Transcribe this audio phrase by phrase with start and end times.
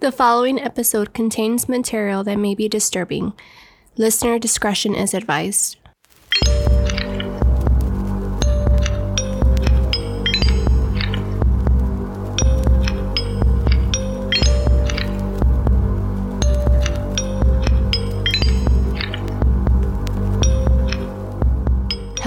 [0.00, 3.32] The following episode contains material that may be disturbing.
[3.96, 5.76] Listener discretion is advised.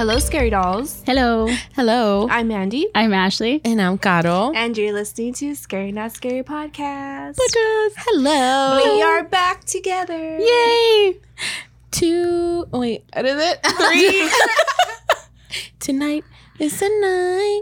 [0.02, 1.04] Hello, Scary Dolls.
[1.06, 2.28] Hello, Hello.
[2.28, 2.88] I'm Mandy.
[2.96, 3.62] I'm Ashley.
[3.64, 4.52] And I'm Caro.
[4.52, 7.36] And you're listening to Scary Not Scary Podcast.
[7.38, 8.96] Hello.
[8.96, 10.40] We are back together.
[10.40, 11.20] Yay.
[11.92, 12.66] Two.
[12.72, 13.64] Wait, what is it?
[13.78, 14.32] Three.
[15.80, 16.24] Tonight
[16.58, 17.62] is the night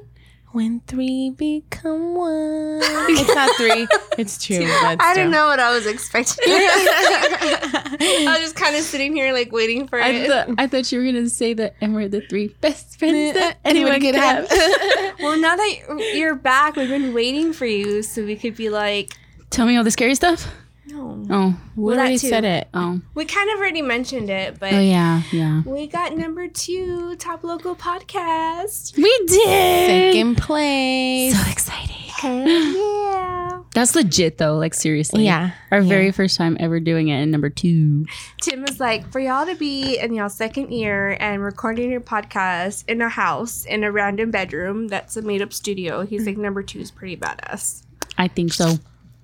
[0.52, 2.80] when three become one.
[2.81, 3.88] it's not three.
[4.17, 4.59] It's two.
[4.81, 5.23] But I still.
[5.25, 6.44] don't know what I was expecting.
[6.48, 10.27] I was just kind of sitting here, like, waiting for I it.
[10.27, 13.39] thought I thought you were gonna say that, and we're the three best friends uh,
[13.39, 14.49] that Anyone anyone could could have.
[14.49, 15.16] have.
[15.20, 19.13] well, now that you're back, we've been waiting for you so we could be like,
[19.50, 20.47] Tell me all the scary stuff.
[20.91, 21.25] No.
[21.29, 22.67] Oh, we Well, already said it.
[22.73, 25.61] oh, We kind of already mentioned it, but oh yeah, yeah.
[25.66, 28.95] we got number two top local podcast.
[28.97, 30.14] We did.
[30.14, 31.36] Second place.
[31.39, 31.95] So exciting.
[32.23, 33.61] yeah.
[33.73, 34.58] That's legit though.
[34.58, 35.23] Like seriously.
[35.25, 35.52] Yeah.
[35.72, 35.88] Our Yeah.
[35.88, 38.05] very first time ever doing it, and number two.
[38.42, 42.83] Tim was like, for y'all to be in y'all second year and recording your podcast
[42.89, 46.64] in a house in a random bedroom that's a made up studio, he's like, number
[46.64, 47.83] two is pretty badass.
[48.17, 48.75] I think so.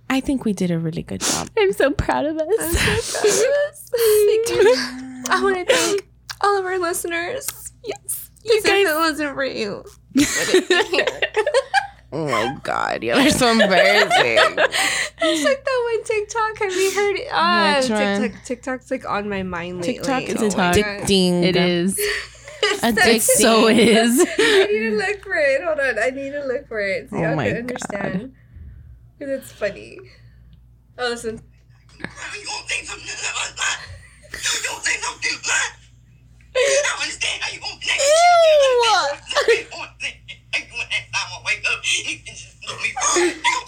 [0.10, 1.50] I think we did a really good job.
[1.58, 2.48] I'm so proud of us.
[2.78, 4.74] Thank you.
[5.30, 6.08] I want to thank
[6.42, 7.48] all of our listeners.
[7.84, 8.30] Yes.
[8.44, 11.06] You guys, if it wasn't for you, wouldn't be here.
[12.12, 14.38] Oh my god, y'all are so embarrassing.
[14.38, 16.58] It's like that one TikTok.
[16.60, 17.28] Have you heard it?
[17.30, 19.96] Ah, TikTok, TikTok's like on my mind lately.
[19.96, 20.76] TikTok is Oh my God.
[20.76, 21.44] addicting.
[21.44, 22.00] It is.
[22.82, 23.20] Addicting.
[23.20, 24.20] So is.
[24.22, 25.62] I need to look for it.
[25.66, 26.00] Hold on.
[26.00, 27.10] I need to look for it.
[27.10, 28.34] So Oh y'all my can understand.
[29.18, 30.00] Because it's funny.
[30.98, 31.42] Oh, listen.
[31.98, 33.80] You gonna think something about that?
[34.32, 35.76] You gonna think something about that?
[36.56, 38.02] I don't understand how you gonna connect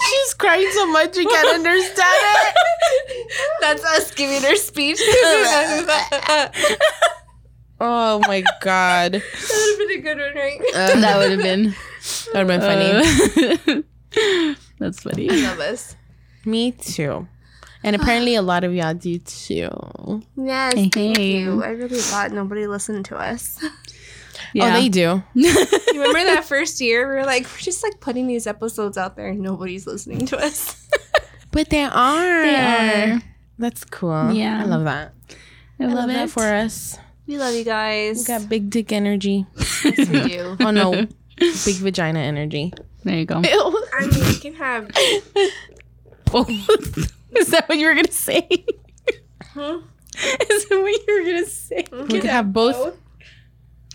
[0.10, 2.56] She's crying so much we can't understand it.
[3.62, 5.00] That's us giving her speech.
[7.80, 9.22] Oh my god.
[9.32, 10.60] That would have been a good one, right?
[10.74, 11.76] that would have been
[12.34, 13.84] That would have been funny.
[14.52, 15.30] Uh, That's funny.
[15.30, 15.96] I love us.
[16.46, 17.28] Me too.
[17.84, 20.22] And apparently a lot of y'all do too.
[20.36, 21.38] Yes, Hey, thank hey.
[21.40, 21.64] you.
[21.64, 23.64] I really thought nobody listened to us.
[24.54, 24.70] Yeah.
[24.76, 25.24] Oh, they do.
[25.34, 27.08] You remember that first year?
[27.10, 30.38] We were like, we're just like putting these episodes out there and nobody's listening to
[30.38, 30.88] us.
[31.52, 32.42] But they are.
[32.44, 32.56] They
[33.14, 33.22] are.
[33.58, 34.32] That's cool.
[34.32, 34.62] Yeah.
[34.62, 35.14] I love that.
[35.80, 37.00] I I love, love it that for us.
[37.26, 38.20] We love you guys.
[38.20, 39.46] We got big dick energy.
[39.84, 40.58] Yes, we do.
[40.60, 41.08] Oh no.
[41.38, 42.74] Big vagina energy.
[43.04, 43.42] There you go.
[43.44, 44.90] I mean, we can have.
[46.26, 46.50] Both.
[47.38, 48.48] Is that what you were gonna say?
[49.54, 49.80] Huh?
[50.18, 51.86] Is that what you were gonna say?
[51.92, 52.98] We could have both.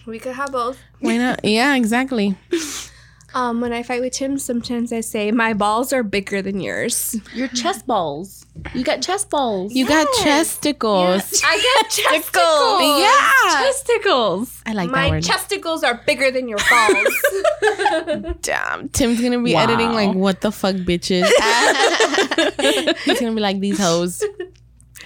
[0.07, 0.79] We could have both.
[1.01, 1.45] Why not?
[1.45, 2.37] Yeah, exactly.
[3.35, 7.17] Um, when I fight with Tim, sometimes I say my balls are bigger than yours.
[7.35, 8.45] Your chest balls.
[8.75, 9.73] You got chest balls.
[9.73, 11.41] You got chesticles.
[11.43, 13.01] I get chesticles.
[13.01, 13.65] Yeah.
[13.65, 14.61] testicles.
[14.67, 15.23] I like My that word.
[15.23, 18.37] chesticles are bigger than your balls.
[18.43, 18.91] Damn.
[18.91, 19.63] Tim's gonna be Wow.
[19.63, 21.25] editing like what the fuck bitches.
[23.05, 24.23] He's gonna be like these hoes.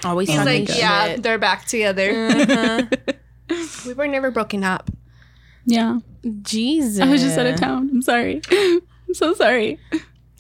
[0.04, 0.78] Always He's talking like, shit.
[0.78, 2.26] yeah, they're back together.
[2.28, 2.82] Uh-huh.
[3.87, 4.91] We were never broken up.
[5.66, 5.99] Yeah.
[6.43, 7.00] Jesus.
[7.00, 7.91] I was just out of town.
[7.93, 8.41] I'm sorry.
[8.50, 9.78] I'm so sorry.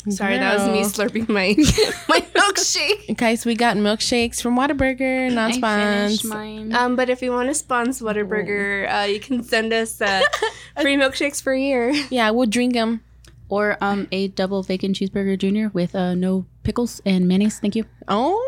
[0.08, 1.54] Sorry, that was me slurping my
[2.08, 3.16] my milkshake.
[3.16, 6.28] Guys, we got milkshakes from Whataburger, not I finished spons.
[6.28, 6.72] mine.
[6.74, 10.22] Um, but if you want to sponsor Whataburger, uh, you can send us uh,
[10.80, 11.90] free milkshakes for a year.
[12.10, 13.02] Yeah, we'll drink them.
[13.48, 17.58] or um a double bacon cheeseburger junior with uh no pickles and mayonnaise.
[17.60, 17.84] Thank you.
[18.08, 18.38] Oh.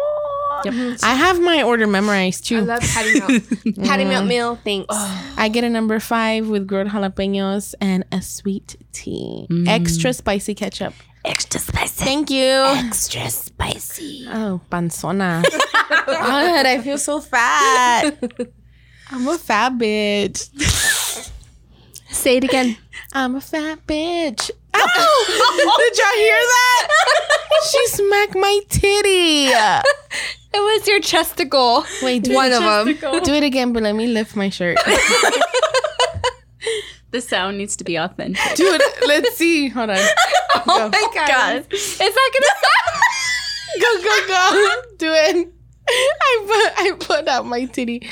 [0.67, 2.59] I have my order memorized too.
[2.59, 3.43] I love patty melt.
[3.85, 4.95] patty melt meal, thanks.
[5.37, 9.47] I get a number five with grilled jalapenos and a sweet tea.
[9.51, 9.69] Mm.
[9.69, 10.95] Extra spicy ketchup.
[11.25, 12.05] Extra spicy.
[12.05, 12.45] Thank you.
[12.45, 14.27] Extra spicy.
[14.29, 15.43] Oh, panzona.
[16.07, 18.11] God, I feel so fat.
[19.11, 20.49] I'm a fat bitch.
[22.11, 22.77] Say it again.
[23.13, 24.51] I'm a fat bitch.
[24.75, 25.77] Ow!
[25.79, 26.89] Did y'all hear that?
[27.71, 29.51] she smacked my titty.
[30.55, 31.85] It was your chesticle.
[32.03, 33.23] Wait, do One it, of them.
[33.23, 34.79] do it again, but let me lift my shirt.
[37.11, 38.57] The sound needs to be authentic.
[38.57, 38.83] Do it.
[39.09, 39.69] Let's see.
[39.69, 39.99] Hold on.
[40.71, 41.67] Oh my oh, god.
[41.71, 42.47] It's not gonna
[43.81, 44.83] Go, go, go.
[44.99, 45.49] Do it.
[45.89, 47.97] I put I put out my titty.
[47.97, 48.11] It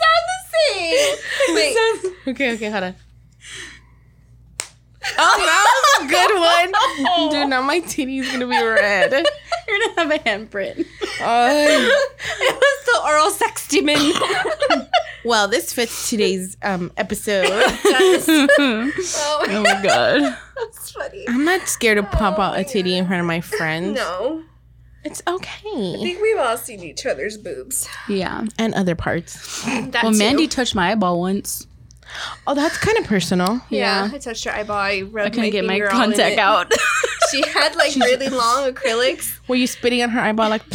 [0.00, 1.54] sound the same.
[1.54, 1.76] Wait.
[2.28, 2.94] Okay, okay, hold on.
[5.18, 5.66] Oh, that
[5.98, 7.30] was a good one.
[7.30, 9.12] Dude, now my titty's gonna be red.
[9.68, 10.86] You're going to have a handprint.
[11.22, 13.98] It was the oral sex demon.
[15.24, 17.46] well, this fits today's um, episode.
[17.48, 18.90] oh,
[19.48, 20.36] Oh my god.
[20.58, 21.26] that's funny.
[21.28, 23.96] I'm not scared to pop Oh out a titty in front of my friends.
[23.96, 24.42] No,
[25.04, 25.94] It's okay.
[25.94, 27.88] I think we've all seen each other's boobs.
[28.08, 28.44] Yeah.
[28.58, 29.62] And other parts.
[29.64, 30.18] That Well, too.
[30.18, 31.66] Mandy touched my eyeball once.
[32.46, 33.60] Oh, that's kind of personal.
[33.70, 34.10] Yeah, Yeah.
[34.14, 34.76] I touched her eyeball.
[34.76, 36.72] I rubbed I couldn't get my finger all in contact out.
[37.30, 39.38] She had like really long acrylics.
[39.46, 40.62] Were you spitting on her eyeball like?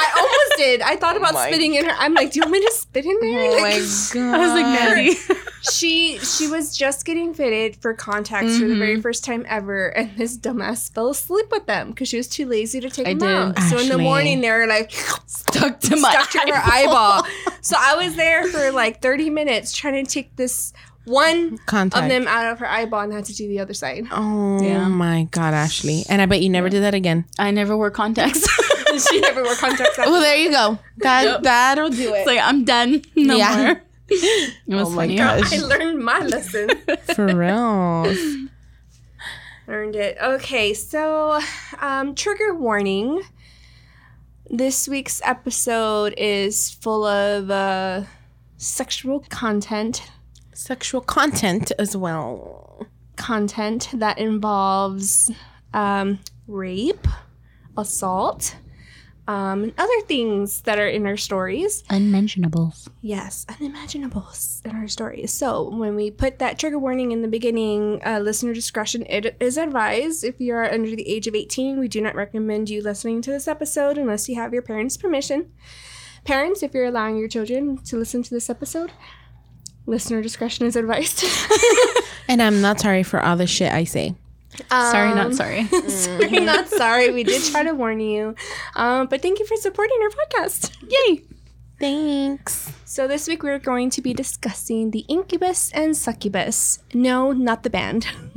[0.00, 0.80] I almost did.
[0.82, 1.94] I thought oh about my spitting in her.
[1.98, 3.50] I'm like, do you want me to spit in there?
[3.50, 4.34] Oh Like, my god!
[4.34, 5.14] I was like, Mandy.
[5.72, 9.00] she she was just getting fitted for contacts for the very mm-hmm.
[9.02, 12.80] first time ever, and this dumbass fell asleep with them because she was too lazy
[12.80, 13.18] to take I them
[13.52, 13.58] did.
[13.58, 13.62] out.
[13.68, 14.92] So in the morning, they were like
[15.26, 17.26] Stuck to my stuck to her eyeball.
[17.60, 20.72] So I was there for like 30 minutes trying to take this
[21.04, 22.02] one Contact.
[22.04, 24.06] of them out of her eyeball and had to do the other side.
[24.10, 24.88] Oh Yeah.
[24.88, 26.04] my god, Ashley!
[26.08, 27.24] And I bet you never did that again.
[27.38, 28.46] I never wore contacts.
[29.10, 29.98] she never wore contacts.
[29.98, 30.78] after Well, there you go.
[30.98, 31.42] That Yep.
[31.42, 32.26] that'll do it's it.
[32.26, 33.02] like I'm done.
[33.14, 33.56] No Yeah.
[33.56, 33.82] more.
[34.08, 35.16] It was Oh my funny.
[35.16, 35.52] gosh.
[35.52, 36.68] I learned my lesson.
[37.14, 38.14] For real.
[39.66, 40.16] Learned it.
[40.22, 41.40] Okay, so
[41.80, 43.22] um, trigger warning.
[44.48, 48.02] This week's episode is full of uh,
[48.58, 50.08] sexual content,
[50.54, 52.86] Sexual content as well.
[53.16, 55.32] content that involves
[55.74, 57.08] um, rape,
[57.76, 58.54] assault,
[59.28, 61.82] um, and other things that are in our stories.
[61.90, 62.88] Unmentionables.
[63.00, 65.32] Yes, unimaginables in our stories.
[65.32, 69.56] So when we put that trigger warning in the beginning, uh, listener discretion it is
[69.56, 70.24] advised.
[70.24, 73.30] If you are under the age of 18, we do not recommend you listening to
[73.30, 75.52] this episode unless you have your parents' permission.
[76.24, 78.92] Parents, if you're allowing your children to listen to this episode,
[79.86, 81.24] listener discretion is advised.
[82.28, 84.14] And I'm not sorry for all the shit I say.
[84.70, 85.68] Sorry, Um, not sorry.
[85.72, 87.10] We're not sorry.
[87.10, 88.34] We did try to warn you.
[88.74, 90.76] Um, but thank you for supporting our podcast.
[90.88, 91.22] Yay.
[91.78, 92.72] Thanks.
[92.88, 96.78] So this week we're going to be discussing the Incubus and Succubus.
[96.94, 98.06] No, not the band.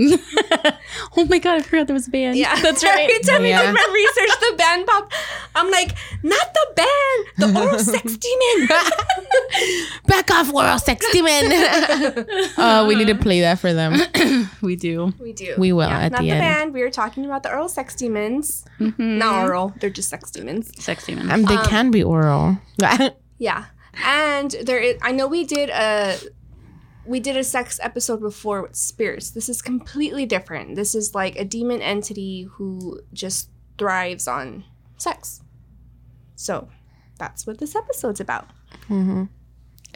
[1.16, 2.36] oh my god, I forgot there was a band.
[2.36, 3.02] Yeah, That's right.
[3.08, 3.60] Every time Yeah.
[3.60, 5.14] I did my research, the band popped.
[5.54, 8.68] I'm like, not the band, the oral sex demon.
[10.08, 11.52] Back off, world sex demon.
[12.58, 14.02] uh, we need to play that for them.
[14.64, 15.14] we do.
[15.20, 15.54] we do.
[15.60, 16.40] We will at not the the, end.
[16.42, 16.74] band.
[16.74, 18.66] We were talking about the oral sex demons.
[18.80, 19.76] Not oral.
[19.80, 20.72] They're just sex demons.
[20.84, 21.30] Sex demons.
[21.32, 22.58] Um, they can be oral.
[23.38, 23.66] Yeah,
[24.04, 24.98] and there is.
[25.02, 26.18] I know we did a.
[27.06, 29.32] We did a sex episode before with spirits.
[29.32, 30.76] This is completely different.
[30.76, 33.50] This is like a demon entity who just
[33.80, 34.64] thrives on
[34.98, 35.42] sex.
[36.36, 36.70] So,
[37.18, 38.48] that's what this episode's about.
[38.88, 39.24] hmm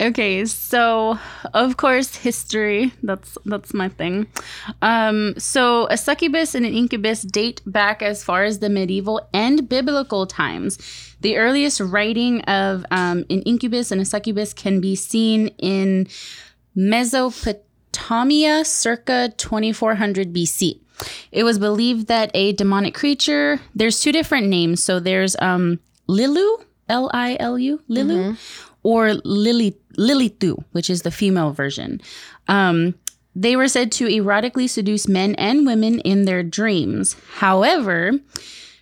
[0.00, 1.18] Okay, so
[1.52, 2.92] of course history.
[3.02, 4.26] That's that's my thing.
[4.82, 9.68] Um, so a succubus and an incubus date back as far as the medieval and
[9.68, 10.78] biblical times.
[11.20, 16.08] The earliest writing of um, an incubus and a succubus can be seen in
[16.74, 20.80] Mesopotamia, circa 2400 BC.
[21.30, 23.60] It was believed that a demonic creature.
[23.74, 24.82] There's two different names.
[24.82, 28.36] So there's um, Lilu, L I L U, Lilu,
[28.82, 32.00] or Lily Lilithu, which is the female version.
[32.48, 32.94] Um,
[33.34, 37.16] they were said to erotically seduce men and women in their dreams.
[37.34, 38.12] However,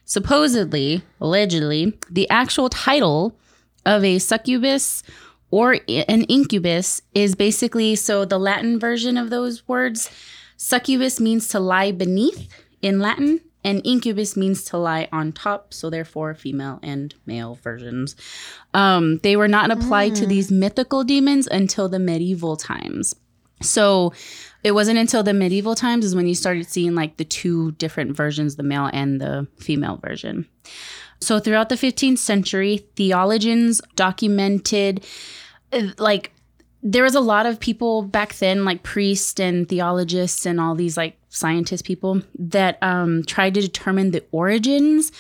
[0.05, 3.39] supposedly, allegedly, the actual title
[3.87, 5.03] of a succubus
[5.51, 10.11] or an incubus is basically so the Latin version of those words.
[10.57, 12.49] Succubus means to lie beneath
[12.81, 15.73] in Latin, and incubus means to lie on top.
[15.73, 18.17] So, therefore, female and male versions.
[18.75, 23.15] Um, they were not applied to these mythical demons until the medieval times.
[23.65, 24.13] So
[24.65, 28.17] it wasn't until the medieval times is when you started seeing like the two different
[28.17, 30.47] versions, the male and the female version.
[31.21, 35.05] So throughout the 15th century, theologians documented
[35.73, 36.33] uh, like
[36.83, 40.97] there was a lot of people back then, like priests and theologists and all these
[40.97, 45.11] like scientist people that um, tried to determine the origins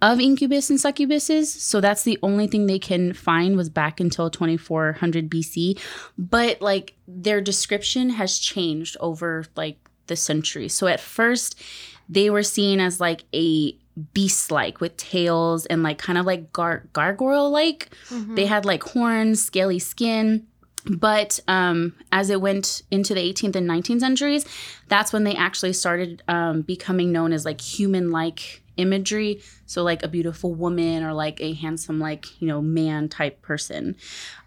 [0.00, 1.46] of incubus and succubuses.
[1.46, 5.78] So that's the only thing they can find was back until 2400 BC.
[6.16, 10.74] But like their description has changed over like the centuries.
[10.74, 11.60] So at first,
[12.08, 13.76] they were seen as like a
[14.12, 17.88] beast like with tails and like kind of like gar- gargoyle like.
[18.34, 20.46] They had like horns, scaly skin.
[20.88, 24.44] But um, as it went into the 18th and 19th centuries,
[24.88, 29.40] that's when they actually started um, becoming known as like human like imagery.
[29.66, 33.96] So, like a beautiful woman or like a handsome, like, you know, man type person.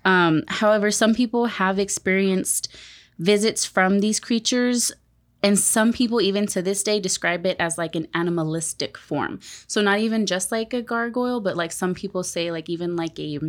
[0.06, 2.70] Um, however, some people have experienced
[3.18, 4.94] visits from these creatures
[5.42, 9.82] and some people even to this day describe it as like an animalistic form so
[9.82, 13.40] not even just like a gargoyle but like some people say like even like a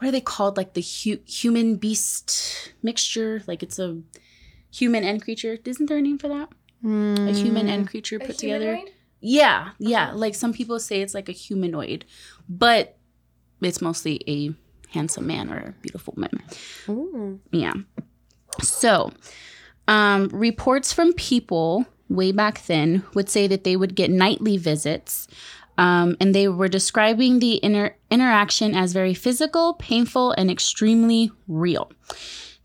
[0.00, 0.56] what are they called?
[0.56, 3.42] Like the hu- human beast mixture?
[3.46, 4.00] Like it's a
[4.72, 5.58] human and creature.
[5.64, 6.48] Isn't there a name for that?
[7.28, 8.78] A human and creature put together?
[9.20, 10.12] Yeah yeah.
[10.12, 12.06] Like some people say it's like a humanoid
[12.48, 12.96] but
[13.60, 14.54] it's mostly a
[14.88, 16.42] handsome man or a beautiful woman
[17.52, 17.74] yeah.
[18.62, 19.12] So
[19.86, 25.28] um, reports from people way back then would say that they would get nightly visits.
[25.80, 31.90] Um, and they were describing the inter- interaction as very physical, painful, and extremely real.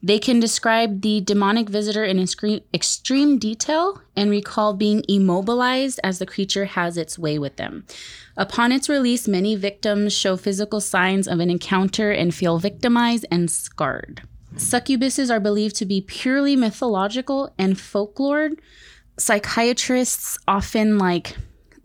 [0.03, 6.19] They can describe the demonic visitor in extreme, extreme detail and recall being immobilized as
[6.19, 7.85] the creature has its way with them.
[8.35, 13.49] Upon its release, many victims show physical signs of an encounter and feel victimized and
[13.49, 14.23] scarred.
[14.57, 18.49] Succubuses are believed to be purely mythological and folklore.
[19.17, 21.37] Psychiatrists often like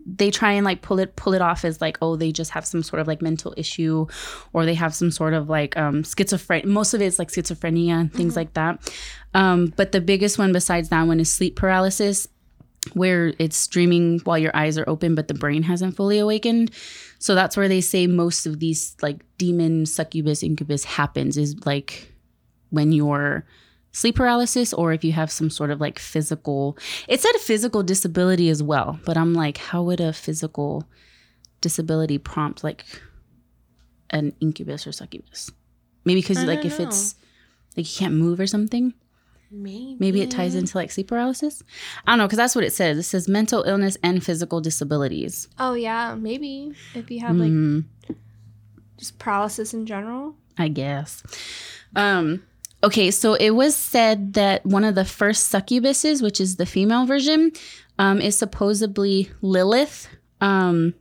[0.05, 2.65] they try and like pull it pull it off as like oh they just have
[2.65, 4.05] some sort of like mental issue
[4.53, 7.91] or they have some sort of like um schizophrenia most of it is like schizophrenia
[7.91, 8.79] and things like that.
[9.33, 12.27] Um but the biggest one besides that one is sleep paralysis
[12.93, 16.71] where it's dreaming while your eyes are open but the brain hasn't fully awakened.
[17.19, 22.11] So that's where they say most of these like demon succubus incubus happens is like
[22.71, 23.45] when you're
[23.91, 27.83] sleep paralysis or if you have some sort of like physical it said a physical
[27.83, 30.85] disability as well but i'm like how would a physical
[31.59, 32.85] disability prompt like
[34.09, 35.51] an incubus or succubus
[36.05, 37.15] maybe because like if it's
[37.77, 38.93] like you can't move or something
[39.53, 39.97] Maybe.
[39.99, 41.61] maybe it ties into like sleep paralysis
[42.07, 45.49] i don't know because that's what it says it says mental illness and physical disabilities
[45.59, 47.85] Oh yeah, maybe if you have like Mhm.
[48.97, 50.35] just paralysis in general.
[50.57, 51.23] I guess.
[51.95, 52.43] Um,
[52.83, 57.05] okay, so it was said that one of the first succubuses, which is the female
[57.05, 57.51] version,
[57.99, 60.07] um, is supposedly Lilith.
[60.39, 60.93] Um,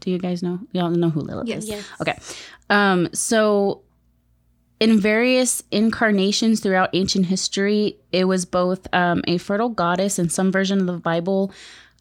[0.00, 0.60] do you guys know?
[0.72, 1.64] Y'all know who Lilith Yes.
[1.64, 1.68] is?
[1.70, 1.84] Yes.
[2.00, 2.18] Okay.
[2.70, 3.82] Um, so
[4.78, 10.52] in various incarnations throughout ancient history, it was both um, a fertile goddess in some
[10.52, 11.52] version of the Bible.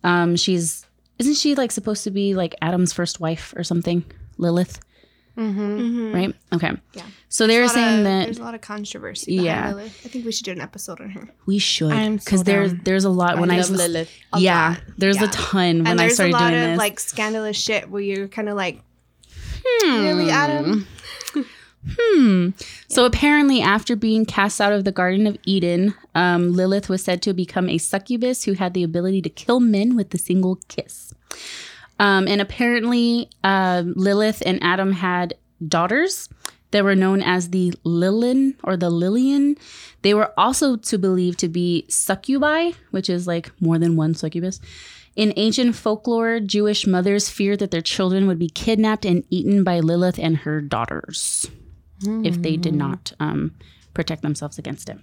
[0.04, 0.86] Um, she's
[1.18, 4.04] isn't she like supposed to be like Adam's first wife or something?
[4.38, 4.80] Lilith,
[5.38, 6.14] Mm-hmm.
[6.14, 6.36] right?
[6.54, 6.72] Okay.
[6.94, 7.04] Yeah.
[7.30, 9.34] So they were saying that there's a lot of controversy.
[9.36, 9.70] Yeah.
[9.74, 10.02] Lilith.
[10.06, 11.28] I think we should do an episode on her.
[11.46, 14.12] we should I'm so because there's there's a lot when I, love was Lilith.
[14.34, 14.82] A yeah lot.
[14.98, 15.26] there's Yeah.
[15.26, 16.78] a ton when and I there's a started lot doing of this.
[16.78, 18.82] like scandalous shit where you're kind of like,
[19.68, 20.04] Hmm.
[20.04, 20.88] really, Adam?
[21.98, 22.50] Hmm.
[22.88, 27.22] So apparently, after being cast out of the Garden of Eden, um, Lilith was said
[27.24, 31.14] to become a succubus who had the ability to kill men with a single kiss.
[32.00, 35.36] Um, and apparently, um Lilith and Adam had
[35.66, 36.30] daughters
[36.72, 39.56] that were known as the Lilin or the Lilian.
[40.02, 44.60] They were also to believe to be succubi, which is like more than one succubus.
[45.16, 49.80] In ancient folklore, Jewish mothers feared that their children would be kidnapped and eaten by
[49.80, 51.50] Lilith and her daughters
[52.26, 53.56] if they did not um,
[53.94, 55.00] protect themselves against it.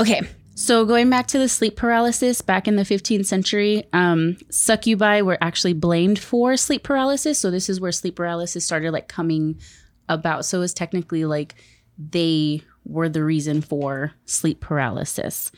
[0.00, 0.22] Okay,
[0.58, 5.36] so going back to the sleep paralysis, back in the 15th century, um, succubi were
[5.42, 7.38] actually blamed for sleep paralysis.
[7.38, 9.60] So this is where sleep paralysis started like coming
[10.08, 10.46] about.
[10.46, 11.56] So it was technically like
[11.98, 15.50] they were the reason for sleep paralysis.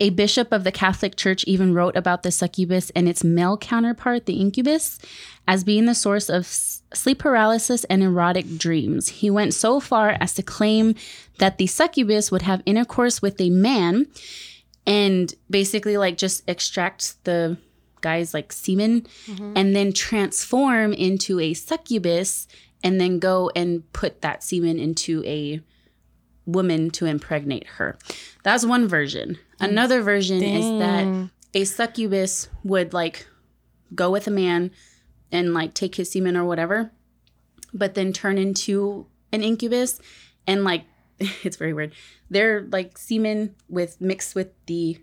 [0.00, 4.26] A bishop of the Catholic Church even wrote about the succubus and its male counterpart,
[4.26, 4.98] the incubus,
[5.46, 9.08] as being the source of sleep paralysis and erotic dreams.
[9.08, 10.94] He went so far as to claim
[11.38, 14.06] that the succubus would have intercourse with a man
[14.86, 17.56] and basically like just extract the
[18.00, 19.52] guy's like semen mm-hmm.
[19.56, 22.46] and then transform into a succubus
[22.82, 25.60] and then go and put that semen into a
[26.48, 27.98] woman to impregnate her.
[28.42, 29.38] That's one version.
[29.60, 33.26] Another version is that a succubus would like
[33.94, 34.70] go with a man
[35.30, 36.90] and like take his semen or whatever,
[37.74, 40.00] but then turn into an incubus
[40.46, 40.84] and like
[41.44, 41.92] it's very weird.
[42.30, 44.98] They're like semen with mixed with the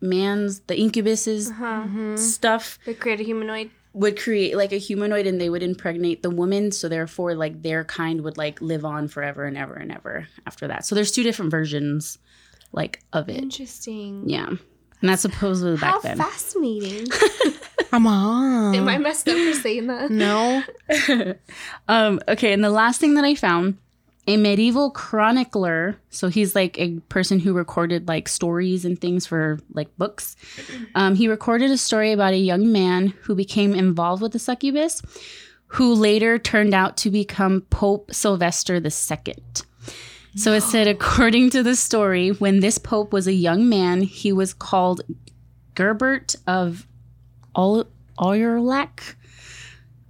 [0.00, 2.16] man's the incubus's Uh-huh.
[2.16, 3.70] stuff They create a humanoid.
[3.94, 7.84] Would create like a humanoid and they would impregnate the woman so therefore like their
[7.84, 11.22] kind would like live on forever and ever and ever after that so there's two
[11.22, 12.18] different versions
[12.72, 14.28] like of it Interesting.
[14.28, 17.06] yeah and that's supposedly the back How then fascinating.
[17.90, 18.74] Come on.
[18.74, 20.10] Am I messed up for saying that?
[20.10, 20.62] no.
[21.88, 23.78] um okay and the last thing that i found
[24.28, 25.96] a medieval chronicler.
[26.10, 30.36] So he's like a person who recorded like stories and things for like books.
[30.94, 35.02] Um, he recorded a story about a young man who became involved with the succubus
[35.68, 39.34] who later turned out to become pope sylvester ii
[40.36, 44.32] So it said, according to the story, when this pope was a young man, he
[44.32, 45.00] was called
[45.74, 46.86] Gerbert of
[47.56, 49.14] Aurlac.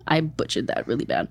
[0.09, 1.29] I butchered that really bad.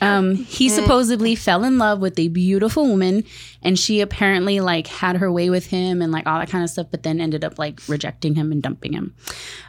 [0.00, 3.24] Um, he supposedly fell in love with a beautiful woman,
[3.62, 6.70] and she apparently like had her way with him and like all that kind of
[6.70, 9.14] stuff, but then ended up like rejecting him and dumping him.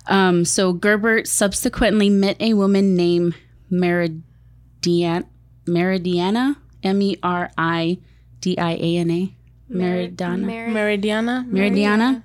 [0.08, 3.36] Um, so Gerbert subsequently met a woman named
[3.70, 5.25] Meridian
[5.65, 8.00] Meridiana M E R I
[8.39, 9.36] D I A N A
[9.70, 11.50] Meridiana Meridiana.
[11.50, 12.24] Meridiana,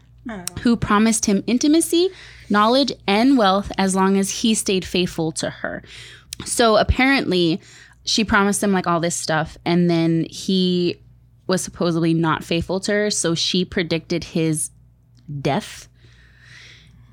[0.61, 2.11] who promised him intimacy,
[2.51, 5.83] knowledge, and wealth as long as he stayed faithful to her.
[6.45, 7.61] So apparently,
[8.05, 11.01] she promised him like all this stuff, and then he
[11.47, 13.11] was supposedly not faithful to her.
[13.11, 14.71] So she predicted his
[15.41, 15.89] death.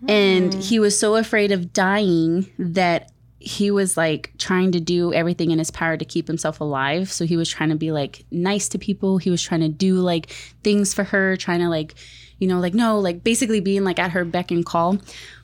[0.07, 0.59] And hmm.
[0.59, 5.59] he was so afraid of dying that he was like trying to do everything in
[5.59, 7.11] his power to keep himself alive.
[7.11, 9.17] So he was trying to be like nice to people.
[9.17, 10.29] He was trying to do like
[10.63, 11.95] things for her, trying to like,
[12.39, 14.97] you know, like, no, like basically being like at her beck and call.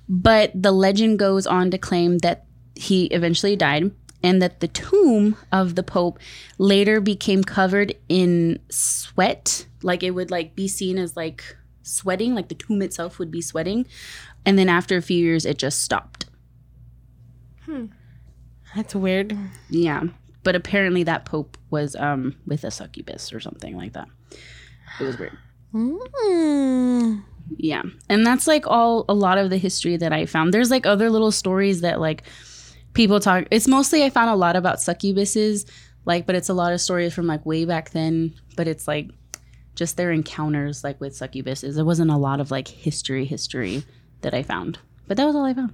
[0.07, 2.45] But the legend goes on to claim that
[2.79, 3.91] he eventually died
[4.24, 6.19] and that the tomb of the pope
[6.57, 12.48] later became covered in sweat like it would like be seen as like sweating like
[12.50, 13.86] the tomb itself would be sweating
[14.45, 16.25] and then after a few years it just stopped
[18.75, 19.38] That's weird.
[19.69, 20.03] yeah
[20.43, 24.07] but apparently that pope was um with a succubus or something like that
[25.00, 25.38] it was weird
[25.71, 27.24] Mm.
[27.57, 27.83] Yeah.
[28.09, 30.51] And that's like all a lot of the history that I found.
[30.51, 32.24] There's like other little stories that like
[32.93, 35.69] people talk it's mostly I found a lot about succubuses,
[36.05, 39.10] like but it's a lot of stories from like way back then, but it's like
[39.75, 41.75] just their encounters like with succubuses.
[41.75, 43.84] There wasn't a lot of like history history
[44.22, 44.79] that I found.
[45.08, 45.74] But that was all I found.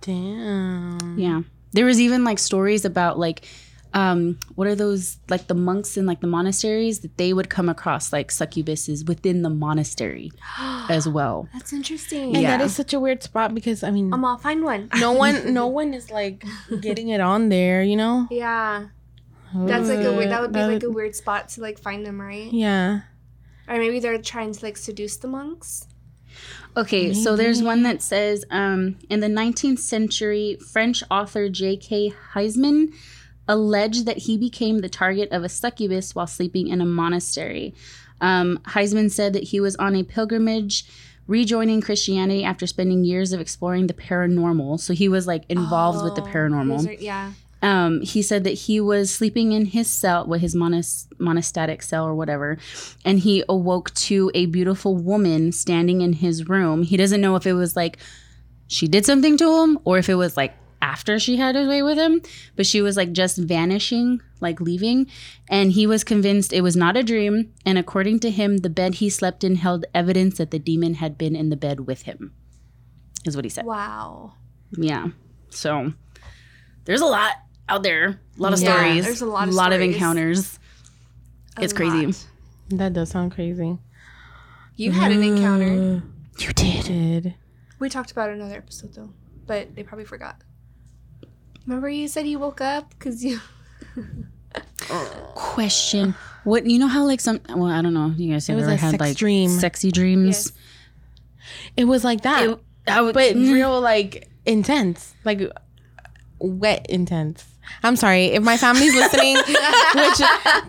[0.00, 1.18] Damn.
[1.18, 1.42] Yeah.
[1.72, 3.46] There was even like stories about like
[3.92, 7.68] um what are those like the monks in like the monasteries that they would come
[7.68, 10.30] across like succubuses within the monastery
[10.88, 11.48] as well.
[11.52, 12.34] That's interesting.
[12.34, 12.56] And Yeah.
[12.58, 14.88] that is such a weird spot because I mean, Um, I'll find one.
[14.98, 16.44] no one, no one is like
[16.80, 17.82] getting it on there.
[17.82, 18.26] You know.
[18.30, 18.86] Yeah,
[19.54, 20.30] that's like a weird.
[20.30, 22.52] That would be That like a weird spot to like find them, right?
[22.52, 23.00] Yeah.
[23.68, 25.86] Or maybe they're trying to like seduce the monks.
[26.76, 32.12] Okay, so there's one that says um, in the 19th century, French author J.K.
[32.34, 32.94] Heisman
[33.54, 37.74] alleged that he became the target of a succubus while sleeping in a monastery.
[38.20, 40.84] Um, Heisman said that he was on a pilgrimage
[41.26, 44.80] rejoining Christianity after spending years of exploring the paranormal.
[44.80, 46.86] So he was like involved with the Oh, paranormal.
[46.88, 47.32] are- yeah.
[47.62, 52.04] um, he said that he was sleeping in his cell, with his monas- monastatic cell
[52.06, 52.58] or whatever,
[53.04, 56.82] and he awoke to a beautiful woman standing in his room.
[56.82, 57.98] He doesn't know if it was like
[58.66, 61.82] she did something to him or if it was like after she had his way
[61.82, 62.22] with him,
[62.56, 65.06] but she was like just vanishing, like leaving.
[65.48, 67.52] And he was convinced it was not a dream.
[67.66, 71.18] And according to him, the bed he slept in held evidence that the demon had
[71.18, 72.32] been in the bed with him,
[73.26, 73.66] is what he said.
[73.66, 74.34] Wow.
[74.76, 75.08] Yeah.
[75.50, 75.92] So
[76.84, 77.32] there's a lot
[77.68, 78.20] out there.
[78.38, 79.04] A lot of Yeah, stories.
[79.04, 79.94] there's a lot of of stories.
[79.94, 80.58] encounters.
[81.56, 82.26] A It's crazy.
[82.70, 83.78] That does sound crazy.
[84.76, 86.02] You had an encounter.
[86.38, 87.34] You did.
[87.78, 89.12] We talked about it in another episode though,
[89.46, 90.40] but they probably forgot.
[91.66, 93.40] Remember you said you woke up because you.
[95.34, 96.14] Question.
[96.44, 98.76] What you know how like some well, I don't know, you guys have was ever
[98.76, 99.50] had sex like dream.
[99.50, 100.26] sexy dreams?
[100.46, 100.52] Yes.
[101.76, 105.40] It was like that, It- I would, but mm, real like intense, like
[106.38, 107.44] wet intense.
[107.84, 109.36] I'm sorry if my family's listening.
[109.94, 110.20] which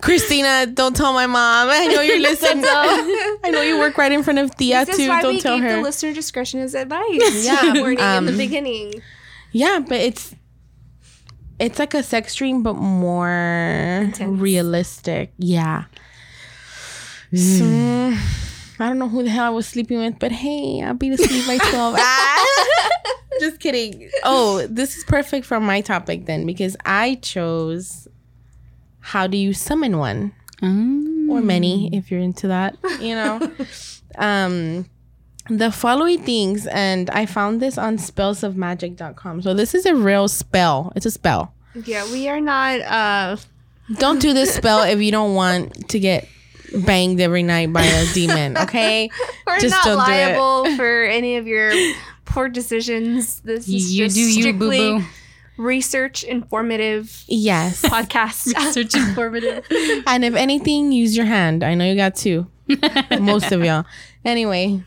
[0.02, 1.70] Christina, don't tell my mom.
[1.72, 2.64] I know you're listening.
[2.68, 5.08] I know you work right in front of Thea This too.
[5.10, 5.76] why Don't we tell gave her.
[5.78, 7.44] the listener discretion as advice.
[7.46, 9.02] Yeah, warning in the um, beginning.
[9.52, 10.36] Yeah, but it's
[11.62, 15.32] it's like a sex dream, but more realistic.
[15.38, 15.86] Yeah.
[17.34, 21.10] So I don't know who the hell I was sleeping with, but hey, I'll be
[21.10, 21.96] asleep by twelve.
[21.98, 22.90] Ah.
[23.40, 24.10] Just kidding.
[24.24, 28.08] Oh, this is perfect for my topic then, because I chose
[29.00, 33.52] how do you summon one mm, or many if you're into that, you know.
[34.18, 34.86] um
[35.50, 39.42] the following things and I found this on spellsofmagic.com.
[39.42, 40.92] So this is a real spell.
[40.96, 41.54] It's a spell.
[41.86, 42.82] Yeah, we are not.
[42.82, 43.38] uh
[43.98, 46.28] Don't do this spell if you don't want to get
[46.86, 49.10] banged every night by a demon, okay?
[49.48, 51.74] We're Just not don't do liable for any of your
[52.26, 53.40] poor decisions.
[53.42, 55.06] This is you just do you, strictly boo boo.
[55.58, 57.82] research informative Yes.
[57.82, 58.56] podcast.
[58.66, 59.66] Research informative.
[60.08, 61.64] and if anything, use your hand.
[61.64, 62.48] I know you got two.
[63.20, 63.84] Most of y'all.
[64.24, 64.82] Anyway,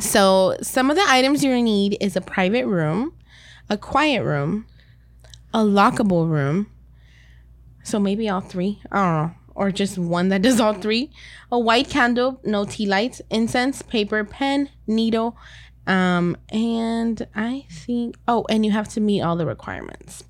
[0.00, 3.14] so some of the items you're gonna need is a private room,
[3.68, 4.66] a quiet room,
[5.52, 6.70] a lockable room.
[7.82, 8.80] So maybe all three.
[8.90, 9.34] I don't know.
[9.54, 11.10] or just one that does all three.
[11.50, 15.36] A white candle, no tea lights, incense, paper, pen, needle,
[15.86, 20.24] um, and I think oh, and you have to meet all the requirements.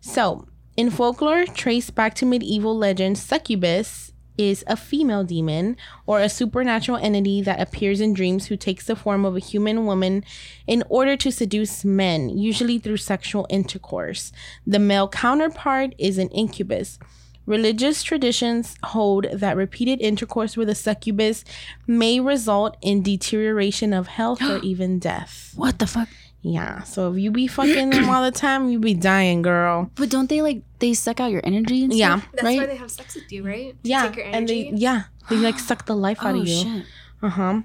[0.00, 4.11] So, in folklore traced back to medieval legend, succubus
[4.50, 5.76] is a female demon
[6.06, 9.86] or a supernatural entity that appears in dreams who takes the form of a human
[9.86, 10.24] woman
[10.66, 14.32] in order to seduce men, usually through sexual intercourse.
[14.66, 16.98] The male counterpart is an incubus.
[17.44, 21.44] Religious traditions hold that repeated intercourse with a succubus
[21.86, 25.52] may result in deterioration of health or even death.
[25.56, 26.08] What the fuck?
[26.44, 29.90] Yeah, so if you be fucking them all the time, you be dying, girl.
[29.94, 32.30] But don't they like they suck out your energy and Yeah, stuff?
[32.32, 32.58] That's right?
[32.58, 33.80] why they have sex with you, right?
[33.84, 36.46] To yeah, Take your and they yeah they like suck the life out Oh of
[36.48, 36.62] you.
[36.64, 36.86] shit.
[37.22, 37.60] Uh huh.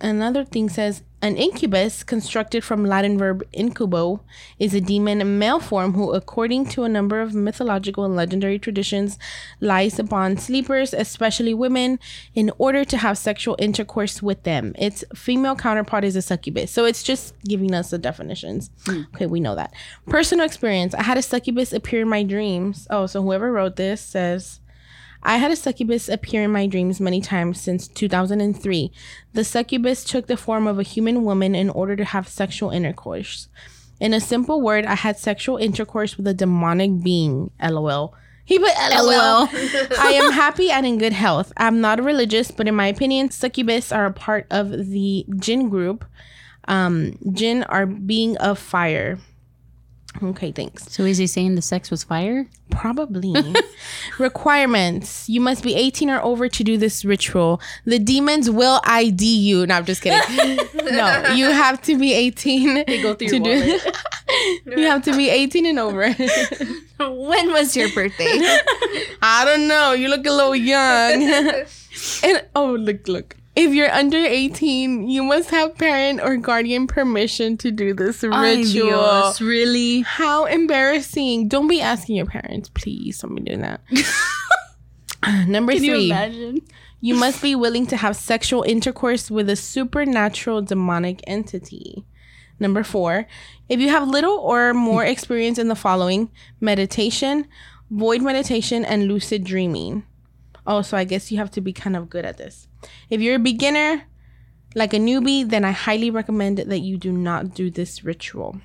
[0.00, 4.20] Another thing says an incubus, constructed from Latin verb incubo,
[4.58, 9.18] is a demon male form who, according to a number of mythological and legendary traditions,
[9.60, 11.98] lies upon sleepers, especially women,
[12.34, 14.74] in order to have sexual intercourse with them.
[14.78, 16.70] Its female counterpart is a succubus.
[16.70, 18.70] So it's just giving us the definitions.
[18.86, 19.02] Hmm.
[19.14, 19.74] Okay, we know that.
[20.06, 22.86] Personal experience I had a succubus appear in my dreams.
[22.90, 24.60] Oh, so whoever wrote this says.
[25.22, 28.92] I had a succubus appear in my dreams many times since 2003.
[29.32, 33.48] The succubus took the form of a human woman in order to have sexual intercourse.
[34.00, 37.50] In a simple word, I had sexual intercourse with a demonic being.
[37.60, 38.14] LOL.
[38.44, 39.48] He put LOL.
[39.98, 41.52] I am happy and in good health.
[41.56, 46.04] I'm not religious, but in my opinion, succubus are a part of the jinn group.
[46.66, 49.18] Um, jinn are being of fire.
[50.22, 50.90] Okay, thanks.
[50.92, 52.46] So is he saying the sex was fire?
[52.70, 53.54] Probably.
[54.18, 55.28] Requirements.
[55.28, 57.60] You must be 18 or over to do this ritual.
[57.84, 59.66] The demons will ID you.
[59.66, 60.56] No, I'm just kidding.
[60.74, 63.80] no, you have to be 18 they go through to your do
[64.80, 66.12] You have to be 18 and over.
[66.12, 68.38] when was your birthday?
[69.22, 69.92] I don't know.
[69.92, 71.22] You look a little young.
[72.24, 73.36] and oh, look, look.
[73.58, 79.34] If you're under 18, you must have parent or guardian permission to do this ritual.
[79.40, 80.02] really?
[80.02, 81.48] How embarrassing.
[81.48, 83.18] Don't be asking your parents, please.
[83.18, 83.80] Don't be doing that.
[85.48, 86.62] Number Can you three, imagine?
[87.00, 92.04] you must be willing to have sexual intercourse with a supernatural demonic entity.
[92.60, 93.26] Number four,
[93.68, 97.48] if you have little or more experience in the following meditation,
[97.90, 100.04] void meditation, and lucid dreaming.
[100.64, 102.67] Oh, so I guess you have to be kind of good at this.
[103.10, 104.04] If you're a beginner,
[104.74, 108.60] like a newbie, then I highly recommend that you do not do this ritual.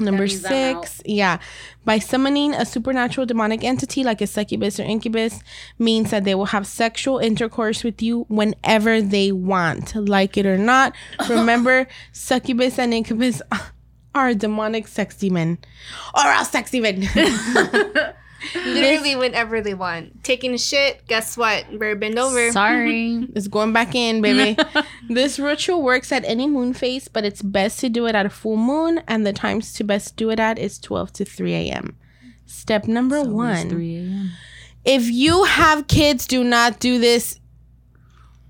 [0.00, 1.38] Number six, yeah,
[1.84, 5.40] by summoning a supernatural demonic entity like a succubus or incubus
[5.78, 10.58] means that they will have sexual intercourse with you whenever they want, like it or
[10.58, 10.94] not.
[11.28, 13.40] Remember, succubus and incubus
[14.16, 15.58] are demonic sex demon
[16.12, 17.06] or a sex demon.
[18.54, 20.22] Literally whenever they want.
[20.24, 21.66] Taking a shit, guess what?
[21.78, 22.52] Better bend over.
[22.52, 23.28] Sorry.
[23.34, 24.56] It's going back in, baby.
[25.08, 28.30] this ritual works at any moon phase, but it's best to do it at a
[28.30, 31.96] full moon, and the times to best do it at is 12 to 3 a.m.
[32.46, 33.68] Step number one.
[33.70, 34.30] 3
[34.84, 37.40] If you have kids, do not do this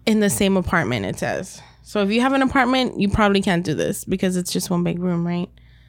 [0.06, 1.62] in the same apartment, it says.
[1.82, 4.84] So if you have an apartment, you probably can't do this because it's just one
[4.84, 5.48] big room, right?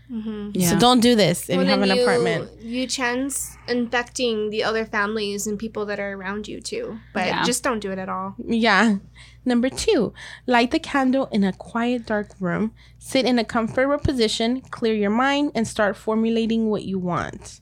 [0.10, 0.70] Yeah.
[0.70, 2.62] So don't do this if Well, you have then an apartment.
[2.62, 7.00] You chance infecting the other families and people that are around you too.
[7.13, 7.44] But Yeah.
[7.44, 8.36] just don't do it at all.
[8.46, 8.98] Yeah.
[9.44, 10.13] Number two,
[10.48, 12.74] light the candle in a quiet, dark room.
[13.00, 17.62] Sit in a comfortable position, clear your mind, and start formulating what you want.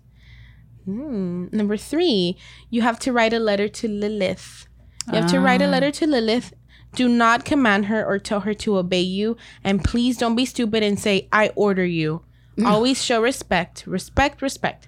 [0.85, 1.45] Hmm.
[1.51, 2.37] Number three,
[2.69, 4.67] you have to write a letter to Lilith.
[5.07, 6.53] You have to write a letter to Lilith.
[6.95, 9.35] Do not command her or tell her to obey you.
[9.63, 12.23] And please don't be stupid and say, I order you.
[12.65, 13.85] Always show respect.
[13.87, 14.87] Respect, respect.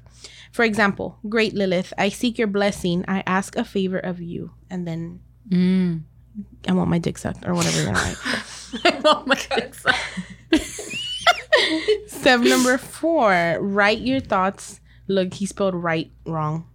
[0.52, 3.04] For example, Great Lilith, I seek your blessing.
[3.08, 4.52] I ask a favor of you.
[4.70, 6.02] And then Mm.
[6.68, 8.18] I want my dick sucked or whatever you're gonna write.
[9.06, 9.74] oh my god.
[12.08, 14.82] Step number four, write your thoughts.
[15.08, 16.68] Look, he spelled right wrong.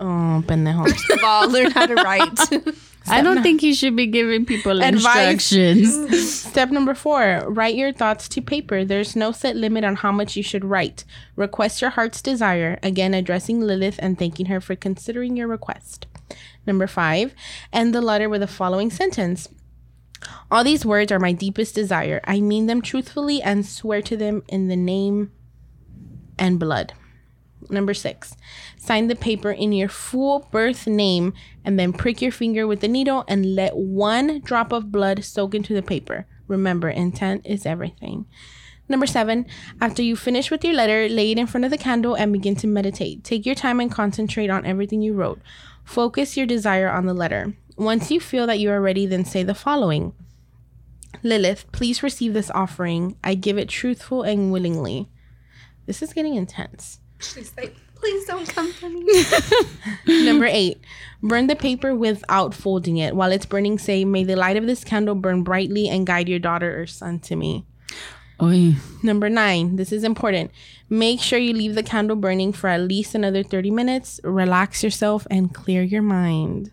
[0.00, 0.88] Oh, pendejo.
[0.90, 2.38] First of all, learn how to write.
[3.08, 5.52] I don't think he should be giving people Advice.
[5.52, 6.30] instructions.
[6.46, 8.84] Step number four, write your thoughts to paper.
[8.84, 11.04] There's no set limit on how much you should write.
[11.36, 12.78] Request your heart's desire.
[12.82, 16.06] Again, addressing Lilith and thanking her for considering your request.
[16.66, 17.34] Number five,
[17.72, 19.48] end the letter with the following sentence.
[20.50, 22.20] All these words are my deepest desire.
[22.24, 25.30] I mean them truthfully and swear to them in the name
[26.38, 26.92] and blood.
[27.68, 28.36] Number six,
[28.86, 32.88] sign the paper in your full birth name and then prick your finger with the
[32.88, 36.26] needle and let one drop of blood soak into the paper.
[36.46, 38.26] Remember, intent is everything.
[38.88, 39.46] Number seven,
[39.80, 42.54] after you finish with your letter, lay it in front of the candle and begin
[42.56, 43.24] to meditate.
[43.24, 45.40] Take your time and concentrate on everything you wrote.
[45.84, 47.56] Focus your desire on the letter.
[47.76, 50.12] Once you feel that you are ready, then say the following
[51.22, 53.16] Lilith, please receive this offering.
[53.24, 55.08] I give it truthful and willingly.
[55.86, 57.00] This is getting intense.
[57.18, 59.04] She's like, please don't come for me.
[60.24, 60.80] Number eight,
[61.22, 63.16] burn the paper without folding it.
[63.16, 66.38] While it's burning, say, May the light of this candle burn brightly and guide your
[66.38, 67.66] daughter or son to me.
[68.40, 68.74] Oy.
[69.02, 70.50] Number nine, this is important.
[70.90, 74.20] Make sure you leave the candle burning for at least another 30 minutes.
[74.22, 76.70] Relax yourself and clear your mind.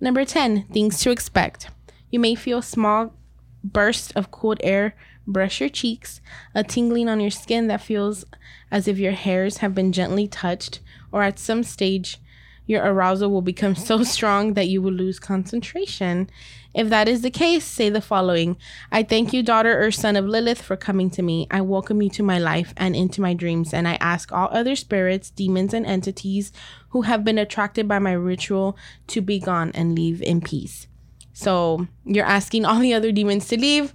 [0.00, 1.70] Number 10, things to expect.
[2.10, 3.14] You may feel small
[3.62, 4.94] bursts of cold air
[5.26, 6.20] brush your cheeks,
[6.54, 8.24] a tingling on your skin that feels
[8.70, 10.80] as if your hairs have been gently touched,
[11.12, 12.18] or at some stage,
[12.66, 16.28] your arousal will become so strong that you will lose concentration.
[16.74, 18.56] If that is the case, say the following
[18.90, 21.46] I thank you, daughter or son of Lilith, for coming to me.
[21.50, 24.74] I welcome you to my life and into my dreams, and I ask all other
[24.74, 26.52] spirits, demons, and entities
[26.88, 28.76] who have been attracted by my ritual
[29.06, 30.88] to be gone and leave in peace.
[31.32, 33.94] So you're asking all the other demons to leave.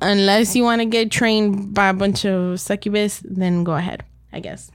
[0.00, 4.40] Unless you want to get trained by a bunch of succubus, then go ahead, I
[4.40, 4.70] guess.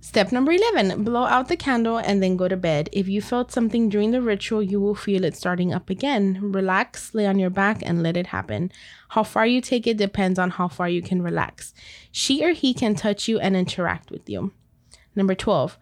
[0.00, 2.88] Step number 11 blow out the candle and then go to bed.
[2.92, 6.38] If you felt something during the ritual, you will feel it starting up again.
[6.40, 8.72] Relax, lay on your back, and let it happen.
[9.10, 11.74] How far you take it depends on how far you can relax.
[12.10, 14.52] She or he can touch you and interact with you.
[15.14, 15.76] Number 12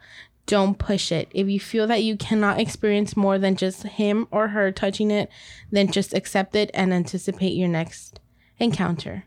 [0.46, 1.28] don't push it.
[1.32, 5.28] If you feel that you cannot experience more than just him or her touching it,
[5.70, 8.20] then just accept it and anticipate your next
[8.59, 9.24] encounter.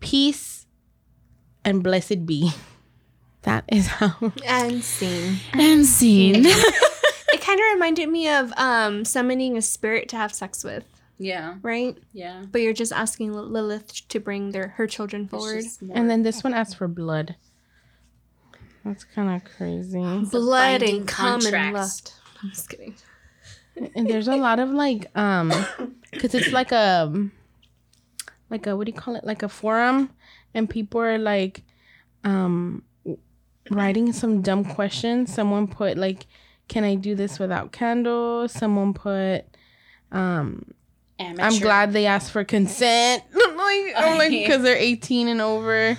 [0.00, 0.66] Peace
[1.64, 2.52] and blessed be.
[3.42, 4.32] That is how.
[4.44, 5.36] and scene.
[5.54, 6.42] And scene.
[6.44, 10.84] It kind of reminded me of um, summoning a spirit to have sex with,
[11.18, 11.54] yeah.
[11.62, 11.96] right?
[12.12, 12.44] Yeah.
[12.50, 15.64] But you're just asking Lilith to bring their her children forward.
[15.92, 17.36] And then this one asks for blood.
[18.84, 20.00] That's kind of crazy.
[20.30, 21.74] Blood and cum and contract.
[21.74, 22.14] lust.
[22.42, 22.94] I'm just kidding.
[23.94, 25.52] And there's a lot of like, um,
[26.10, 27.28] because it's like a,
[28.50, 29.24] like a, what do you call it?
[29.24, 30.10] Like a forum.
[30.54, 31.62] And people are like,
[32.24, 32.82] um,
[33.70, 35.32] writing some dumb questions.
[35.32, 36.26] Someone put like,
[36.68, 38.52] can I do this without candles?
[38.52, 39.44] Someone put,
[40.12, 40.72] um,
[41.20, 43.24] I'm glad they asked for consent.
[43.32, 45.96] like, I'm like, because they're 18 and over.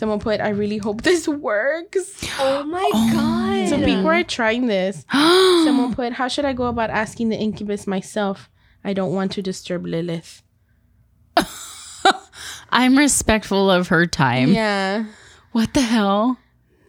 [0.00, 2.26] Someone put, I really hope this works.
[2.38, 3.12] Oh my oh.
[3.12, 3.68] god.
[3.68, 5.04] So people are trying this.
[5.12, 8.48] Someone put, how should I go about asking the incubus myself?
[8.82, 10.42] I don't want to disturb Lilith.
[12.70, 14.54] I'm respectful of her time.
[14.54, 15.04] Yeah.
[15.52, 16.38] What the hell?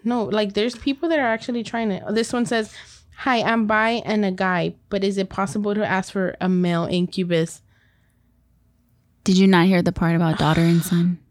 [0.06, 2.04] No, like there's people that are actually trying it.
[2.12, 2.74] This one says,
[3.18, 6.86] Hi, I'm bi and a guy, but is it possible to ask for a male
[6.90, 7.62] incubus?
[9.26, 11.20] Did you not hear the part about daughter and son?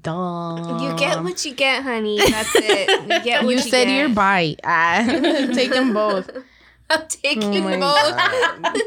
[0.00, 0.78] Duh.
[0.82, 2.18] You get what you get, honey.
[2.18, 2.88] That's it.
[3.02, 3.98] You get what You you, said get.
[3.98, 4.56] you're bi.
[4.64, 5.04] Ah,
[5.54, 6.30] take them both.
[6.90, 8.82] I'm taking Oh both.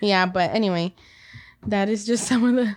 [0.00, 0.94] Yeah, but anyway,
[1.66, 2.76] that is just some of the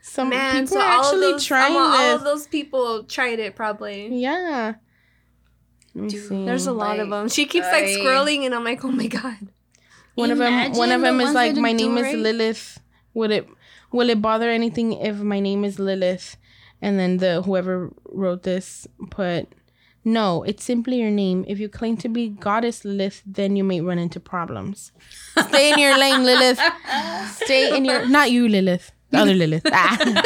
[0.00, 3.38] some Man, people so are of actually those, trying all, all of those people tried
[3.38, 4.08] it probably.
[4.08, 4.74] Yeah.
[5.94, 6.44] Let me see.
[6.44, 7.28] There's a lot of them.
[7.28, 9.36] She keeps like I- scrolling, and I'm like, oh my god.
[10.14, 10.72] one of them.
[10.72, 12.14] One of them the is like, my do name is.
[12.14, 12.78] Lilith.
[13.14, 13.48] Would it
[13.92, 16.36] will it bother anything if my name is Lilith?
[16.80, 19.46] And then the whoever wrote this put,
[20.04, 21.44] no, it's simply your name.
[21.46, 24.90] If you claim to be goddess Lilith, then you may run into problems.
[25.48, 26.58] Stay in your lane, Lilith.
[27.30, 28.90] Stay in your not you, Lilith.
[29.10, 29.66] The other Lilith.
[29.72, 29.98] Ah.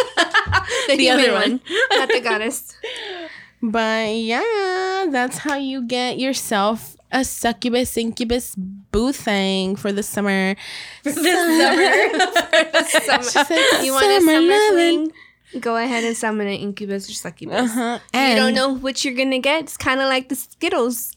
[0.89, 1.61] The, The other human one.
[1.91, 2.77] not the goddess.
[3.63, 10.57] But yeah, that's how you get yourself a succubus incubus boo thing for the summer.
[11.03, 15.13] For the Summer- said you want a summer summer lovin'.
[15.61, 17.71] Go ahead and summon an incubus or succubus.
[17.71, 17.99] Uh-huh.
[18.13, 19.65] You don't know what you're gonna get.
[19.65, 21.15] It's kind of like the Skittles.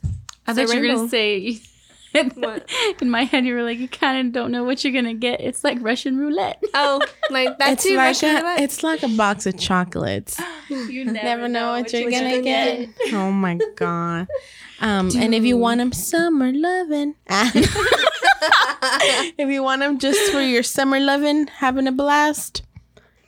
[0.48, 1.60] I thought you were gonna say.
[2.36, 2.68] What?
[3.02, 5.42] In my head, you were like, you kind of don't know what you're gonna get.
[5.42, 6.62] It's like Russian roulette.
[6.74, 7.96] Oh, like that it's too.
[7.96, 8.60] like Russian a, roulette.
[8.62, 10.40] it's like a box of chocolates.
[10.70, 12.90] You Never know what you're what gonna you're get.
[13.12, 14.28] gonna Oh my god.
[14.82, 17.16] Um, and if you want them summer loving,
[19.38, 22.64] if you want them just for your summer loving, having a blast,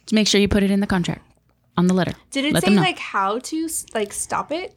[0.06, 1.22] Just make sure you put it in the contract
[1.78, 2.14] on the letter.
[2.32, 2.82] Did it Let say them know.
[2.82, 4.76] like how to like stop it?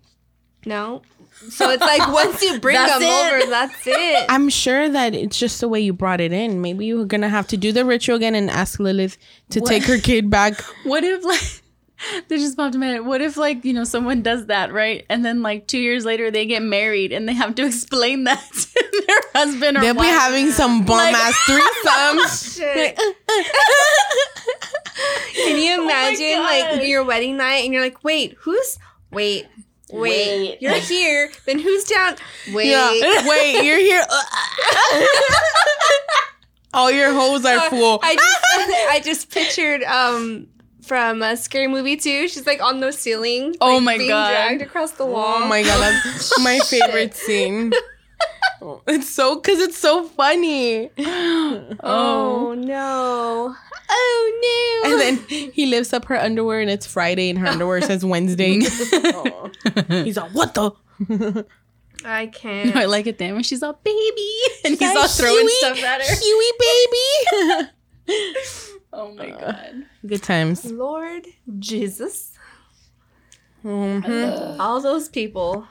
[0.66, 1.02] No.
[1.50, 3.04] So it's like once you bring them it.
[3.42, 4.26] over, that's it.
[4.28, 6.60] I'm sure that it's just the way you brought it in.
[6.60, 9.18] Maybe you're gonna have to do the ritual again and ask Lilith
[9.50, 10.60] to take her kid back.
[10.84, 11.42] What if like
[12.28, 13.06] they just popped in my head?
[13.06, 16.30] What if like you know someone does that right, and then like two years later
[16.30, 20.02] they get married and they have to explain that to their husband or They'll be
[20.02, 21.60] having some bum Like- ass threesomes.
[21.86, 22.98] Oh, shit.
[22.98, 23.44] Uh, uh, uh.
[25.34, 26.76] Can you oh imagine God.
[26.78, 28.78] like your wedding night and you're like, wait, who's
[29.10, 29.46] wait,
[30.00, 31.30] Wait, you're here.
[31.46, 32.16] Then who's down?
[32.52, 32.68] Wait.
[32.68, 32.88] Yeah.
[33.28, 34.02] Wait, you're here.
[34.08, 34.22] Uh,
[34.92, 35.06] uh.
[36.74, 38.00] All your holes are uh, full.
[38.02, 38.44] I just
[38.90, 40.48] I just pictured um
[40.82, 42.28] from a scary movie too.
[42.28, 43.54] She's like on the ceiling.
[43.60, 44.30] Oh like, my being God.
[44.30, 45.42] dragged across the oh wall.
[45.42, 47.72] Oh my god, that's my favorite scene.
[48.86, 50.90] It's so because it's so funny.
[51.06, 53.54] Oh, oh no.
[53.96, 54.90] Oh no.
[54.90, 58.60] And then he lifts up her underwear and it's Friday and her underwear says Wednesday.
[58.92, 59.50] Oh.
[59.88, 60.72] He's like, what the?
[62.04, 62.64] I can't.
[62.74, 64.30] No, I like it then when she's all baby
[64.64, 66.14] and he's all throwing "Huey, stuff at her.
[66.16, 67.70] Huey baby.
[68.92, 69.86] Oh my god.
[70.06, 70.64] Good times.
[70.70, 71.26] Lord
[71.58, 72.32] Jesus.
[73.64, 74.58] Mhm.
[74.60, 75.66] All those people.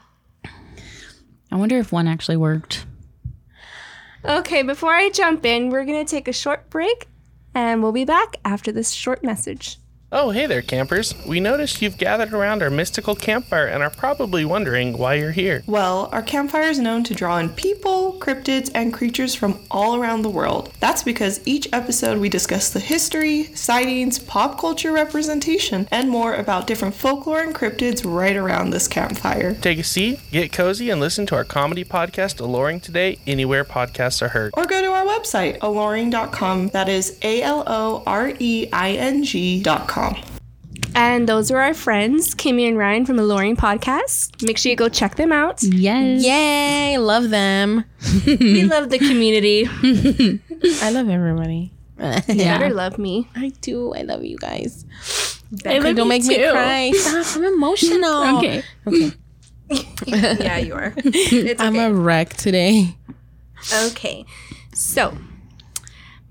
[1.51, 2.85] I wonder if one actually worked.
[4.25, 7.07] Okay, before I jump in, we're going to take a short break
[7.53, 9.77] and we'll be back after this short message.
[10.15, 11.15] Oh, hey there, campers.
[11.25, 15.63] We noticed you've gathered around our mystical campfire and are probably wondering why you're here.
[15.65, 20.21] Well, our campfire is known to draw in people, cryptids, and creatures from all around
[20.21, 20.71] the world.
[20.79, 26.67] That's because each episode we discuss the history, sightings, pop culture representation, and more about
[26.67, 29.55] different folklore and cryptids right around this campfire.
[29.55, 34.21] Take a seat, get cozy, and listen to our comedy podcast, Aloreing Today, anywhere podcasts
[34.21, 34.53] are heard.
[34.55, 36.67] Or go to our website, aloreing.com.
[36.67, 40.02] That is A L O R E I N G.com.
[40.95, 44.45] And those are our friends, Kimmy and Ryan from the Aloreing Podcast.
[44.45, 45.63] Make sure you go check them out.
[45.63, 46.23] Yes.
[46.23, 47.83] Yay, love them.
[48.27, 49.67] We love the community.
[50.81, 51.71] I love everybody.
[51.99, 52.57] You Yeah.
[52.59, 53.27] better love me.
[53.35, 53.93] I do.
[53.93, 54.85] I love you guys.
[55.65, 56.91] I love Don't you make me cry.
[56.95, 57.37] Stop.
[57.37, 58.37] I'm emotional.
[58.37, 58.63] Okay.
[58.87, 59.11] Okay.
[60.05, 60.93] yeah, you are.
[60.97, 62.95] It's I'm a wreck today.
[63.85, 64.25] Okay.
[64.73, 65.17] So,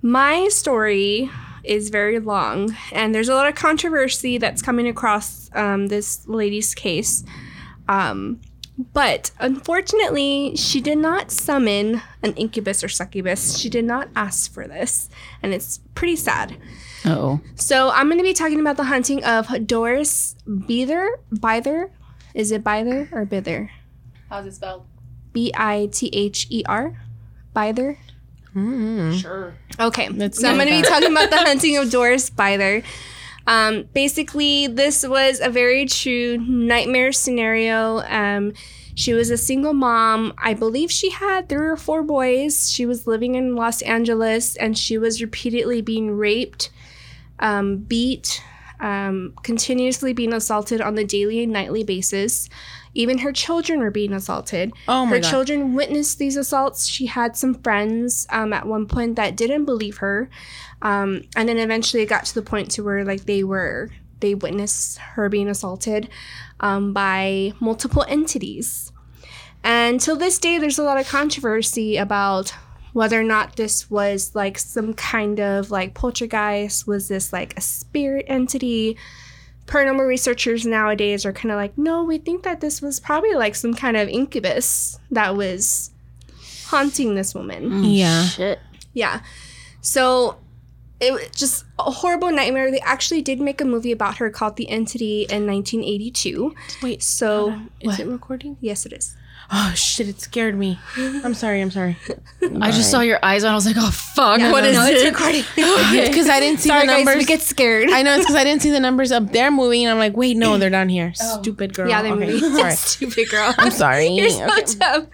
[0.02, 1.30] my story
[1.64, 6.74] is very long, and there's a lot of controversy that's coming across um, this lady's
[6.74, 7.24] case.
[7.88, 8.40] Um,
[8.92, 13.58] but unfortunately, she did not summon an incubus or succubus.
[13.58, 15.08] She did not ask for this,
[15.42, 16.56] and it's pretty sad.
[17.04, 17.40] Oh.
[17.54, 21.18] So, I'm going to be talking about the hunting of Doris Beether.
[21.32, 21.90] Bither?
[22.34, 23.68] Is it Bither or Bither?
[24.28, 24.86] How's it spelled?
[25.32, 26.98] B I T H E R?
[27.54, 27.98] Bither?
[28.54, 29.54] Sure.
[29.80, 32.84] Okay, Let's so I'm going to be talking about the hunting of Doris Bither.
[33.46, 37.98] Um, basically, this was a very true nightmare scenario.
[38.00, 38.52] Um,
[38.94, 40.34] she was a single mom.
[40.38, 42.70] I believe she had three or four boys.
[42.70, 46.70] She was living in Los Angeles and she was repeatedly being raped,
[47.38, 48.42] um, beat,
[48.80, 52.48] um, continuously being assaulted on the daily and nightly basis.
[52.94, 54.72] Even her children were being assaulted.
[54.86, 55.30] Oh my her God.
[55.30, 56.86] children witnessed these assaults.
[56.86, 60.28] She had some friends um, at one point that didn't believe her,
[60.82, 64.34] um, and then eventually it got to the point to where like they were they
[64.34, 66.08] witnessed her being assaulted
[66.60, 68.92] um, by multiple entities.
[69.64, 72.54] And till this day, there's a lot of controversy about
[72.92, 76.86] whether or not this was like some kind of like poltergeist.
[76.86, 78.96] Was this like a spirit entity?
[79.66, 83.54] Paranormal researchers nowadays are kind of like, no, we think that this was probably like
[83.54, 85.90] some kind of incubus that was
[86.66, 87.70] haunting this woman.
[87.70, 87.96] Mm.
[87.98, 88.24] Yeah.
[88.24, 88.58] Shit.
[88.92, 89.20] Yeah.
[89.80, 90.38] So
[91.00, 92.70] it was just a horrible nightmare.
[92.70, 96.54] They actually did make a movie about her called The Entity in 1982.
[96.82, 97.02] Wait.
[97.02, 98.56] So, Is it recording?
[98.60, 99.16] yes, it is.
[99.50, 100.08] Oh shit!
[100.08, 100.78] It scared me.
[100.96, 101.60] I'm sorry.
[101.60, 101.96] I'm sorry.
[102.60, 104.40] I just saw your eyes and I was like, oh fuck.
[104.40, 105.10] what is no, it's it?
[105.12, 105.42] recording.
[106.12, 107.16] Because I didn't see Sorry, the guys, numbers.
[107.16, 107.90] we get scared.
[107.90, 110.16] I know it's because I didn't see the numbers up there moving, and I'm like,
[110.16, 111.12] wait, no, they're down here.
[111.14, 111.88] Stupid girl.
[111.88, 112.26] yeah, they're okay.
[112.32, 112.56] moving.
[112.56, 112.72] Sorry.
[112.76, 113.54] Stupid girl.
[113.58, 114.08] I'm sorry.
[114.08, 114.74] You're so Okay.
[114.78, 115.06] dumb.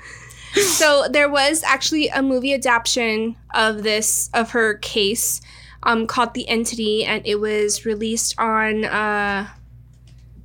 [0.55, 5.41] So there was actually a movie adaptation of this of her case,
[5.83, 9.49] um, called The Entity, and it was released on uh,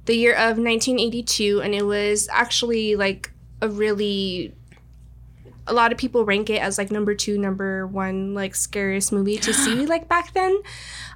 [0.05, 3.31] the year of 1982, and it was actually like
[3.63, 4.53] a really
[5.65, 9.37] a lot of people rank it as like number two, number one, like scariest movie
[9.37, 10.61] to see like back then.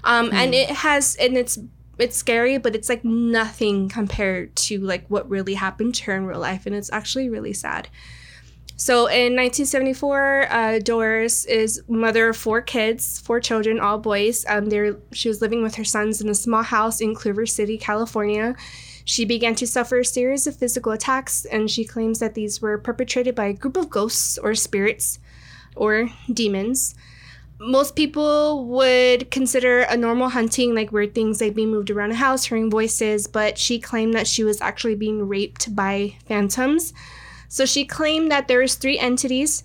[0.04, 1.60] Um, and it has and it's
[2.00, 6.26] it's scary, but it's like nothing compared to like what really happened to her in
[6.26, 7.90] real life, and it's actually really sad.
[8.80, 14.46] So in 1974, uh, Doris is mother of four kids, four children, all boys.
[14.48, 17.80] Um, they're, she was living with her sons in a small house in Culver City,
[17.80, 18.56] California.
[19.08, 22.78] She began to suffer a series of physical attacks, and she claims that these were
[22.78, 25.18] perpetrated by a group of ghosts or spirits
[25.78, 26.94] or demons.
[27.58, 32.16] Most people would consider a normal hunting like weird things like being moved around a
[32.16, 36.94] house, hearing voices, but she claimed that she was actually being raped by phantoms.
[37.48, 39.64] So she claimed that there was three entities,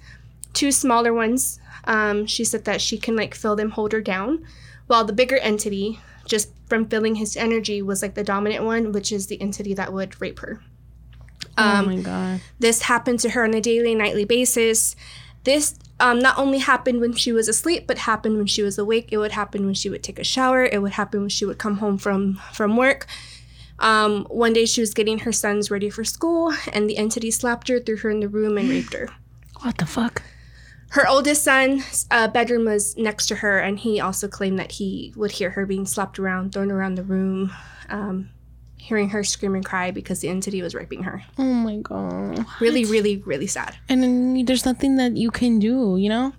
[0.53, 1.59] two smaller ones.
[1.83, 4.47] Um, she said that she can like feel them hold her down,
[4.87, 9.13] while the bigger entity, just from feeling his energy, was like the dominant one, which
[9.13, 10.61] is the entity that would rape her.
[11.59, 12.41] oh my god.
[12.59, 14.97] This happened to her on a daily, nightly basis.
[15.45, 19.09] This um, not only happened when she was asleep, but happened when she was awake.
[19.11, 20.65] It would happen when she would take a shower.
[20.65, 23.07] It would happen when she would come home from from work.
[23.79, 27.69] Um, one day she was getting her sons ready for school, and the entity slapped
[27.69, 29.09] her, threw her in the room, and raped her.
[29.61, 30.23] What the fuck?
[30.93, 35.13] Her oldest son's uh, bedroom was next to her, and he also claimed that he
[35.17, 37.51] would hear her being slapped around, thrown around the room,
[37.89, 38.29] um,
[38.77, 41.23] hearing her scream and cry because the entity was raping her.
[41.39, 42.45] Oh my god.
[42.61, 43.77] Really, really, really sad.
[43.89, 46.33] And then there's nothing that you can do, you know?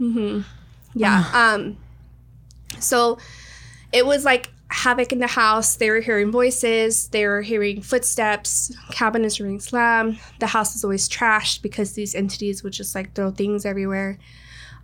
[0.93, 1.23] Yeah.
[1.33, 1.77] Um
[2.79, 3.17] so
[3.91, 5.77] it was like havoc in the house.
[5.77, 10.19] They were hearing voices, they were hearing footsteps, cabinets were being slammed.
[10.39, 14.17] The house was always trashed because these entities would just like throw things everywhere.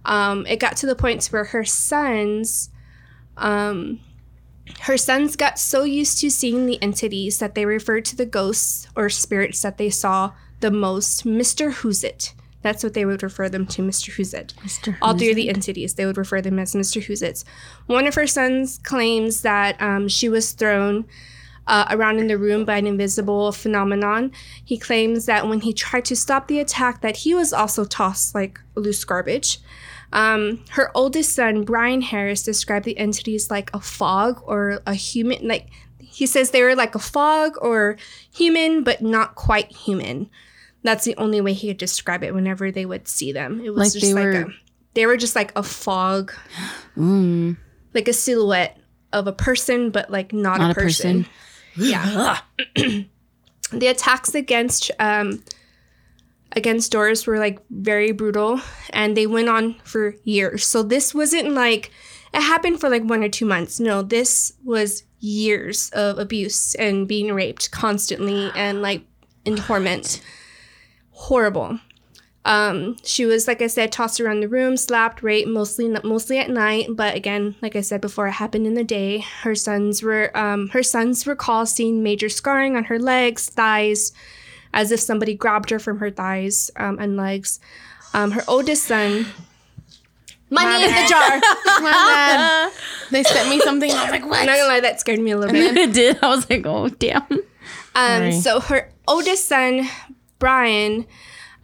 [0.10, 2.72] Um, it got to the point where her sons
[3.38, 4.00] um
[4.82, 8.88] her sons got so used to seeing the entities that they referred to the ghosts
[8.96, 11.72] or spirits that they saw the most Mr.
[11.72, 12.34] Who's It.
[12.62, 14.12] That's what they would refer them to, Mr.
[14.14, 14.54] Who's It.
[14.58, 14.98] Mr.
[15.02, 17.02] All of the entities, they would refer them as Mr.
[17.02, 17.44] Who's It.
[17.88, 21.06] One of her sons claims that um, she was thrown
[21.68, 24.32] uh, around in the room by an invisible phenomenon.
[24.64, 28.36] He claims that when he tried to stop the attack, that he was also tossed
[28.36, 29.60] like loose garbage.
[30.12, 35.48] Um, her oldest son, Brian Harris, described the entities like a fog or a human.
[35.48, 35.68] Like
[36.00, 37.98] he says, they were like a fog or
[38.34, 40.30] human, but not quite human.
[40.84, 42.34] That's the only way he could describe it.
[42.34, 44.54] Whenever they would see them, it was Like just they like were- a,
[44.96, 46.34] they were just like a fog,
[46.98, 47.58] Mm,
[47.94, 48.80] like a silhouette
[49.14, 51.26] of a person, but like not, not a a person.
[51.76, 51.90] person.
[51.90, 52.40] Yeah.
[53.72, 55.44] the attacks against um
[56.54, 60.66] against Doris were like very brutal and they went on for years.
[60.66, 61.92] So this wasn't like
[62.34, 63.80] it happened for like one or two months.
[63.80, 69.04] No, this was years of abuse and being raped constantly and like
[69.46, 70.22] in torment.
[71.12, 71.80] Horrible.
[72.46, 76.50] Um, she was, like I said, tossed around the room, slapped, raped, mostly mostly at
[76.50, 76.88] night.
[76.92, 79.20] But again, like I said before, it happened in the day.
[79.42, 84.14] Her sons were um, her sons recall seeing major scarring on her legs, thighs,
[84.74, 87.60] as if somebody grabbed her from her thighs um, and legs.
[88.14, 89.26] Um, her oldest son,
[90.50, 91.40] money in the jar.
[91.82, 92.72] My bad.
[93.12, 93.92] they sent me something.
[93.92, 94.46] I was like, I'm what?
[94.46, 95.78] not gonna lie, that scared me a little bit.
[95.78, 96.24] it did.
[96.24, 97.26] I was like, oh damn.
[97.96, 99.88] Um, so her oldest son,
[100.38, 101.06] Brian,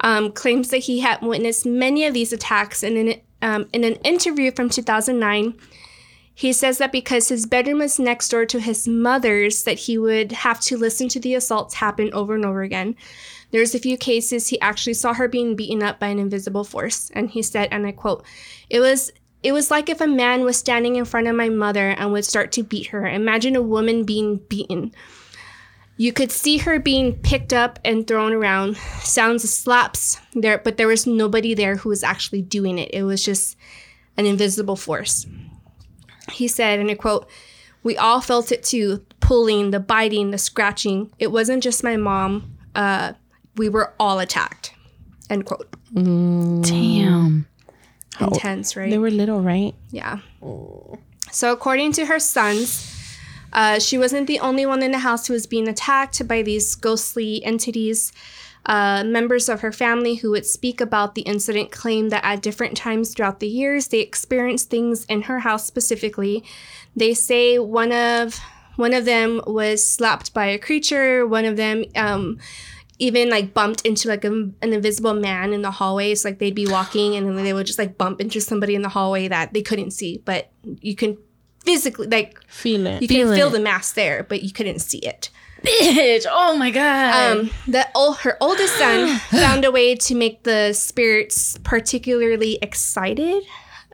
[0.01, 2.83] um, claims that he had witnessed many of these attacks.
[2.83, 5.57] And in, um, in an interview from 2009,
[6.35, 10.33] he says that because his bedroom was next door to his mother's, that he would
[10.33, 12.95] have to listen to the assaults happen over and over again.
[13.51, 17.09] There's a few cases he actually saw her being beaten up by an invisible force,
[17.15, 18.23] and he said, and I quote,
[18.69, 19.11] "It was."
[19.43, 22.25] It was like if a man was standing in front of my mother and would
[22.25, 23.05] start to beat her.
[23.05, 24.91] Imagine a woman being beaten.
[25.97, 28.75] You could see her being picked up and thrown around.
[29.01, 32.89] Sounds of slaps there, but there was nobody there who was actually doing it.
[32.91, 33.55] It was just
[34.17, 35.27] an invisible force.
[36.31, 37.27] He said, and I quote,
[37.83, 41.11] We all felt it too pulling, the biting, the scratching.
[41.19, 42.57] It wasn't just my mom.
[42.73, 43.13] Uh,
[43.55, 44.73] we were all attacked.
[45.29, 45.67] End quote.
[45.93, 47.47] Damn.
[48.19, 48.89] Intense, right?
[48.89, 49.73] They were little, right?
[49.91, 50.19] Yeah.
[51.31, 52.91] So, according to her sons,
[53.51, 56.75] uh, she wasn't the only one in the house who was being attacked by these
[56.75, 58.13] ghostly entities.
[58.67, 62.75] Uh, members of her family who would speak about the incident claimed that at different
[62.75, 66.43] times throughout the years they experienced things in her house specifically.
[66.95, 68.39] They say one of
[68.75, 71.27] one of them was slapped by a creature.
[71.27, 72.39] One of them um,
[72.97, 76.21] even like bumped into like a, an invisible man in the hallways.
[76.23, 78.81] So, like they'd be walking and then they would just like bump into somebody in
[78.81, 81.17] the hallway that they couldn't see, but you can
[81.63, 83.01] physically like Feel it.
[83.01, 83.51] you Feel can feel it.
[83.51, 85.29] the mass there, but you couldn't see it.
[85.65, 86.25] Bitch.
[86.29, 87.37] Oh my god.
[87.37, 93.43] Um, the ol- her oldest son found a way to make the spirits particularly excited.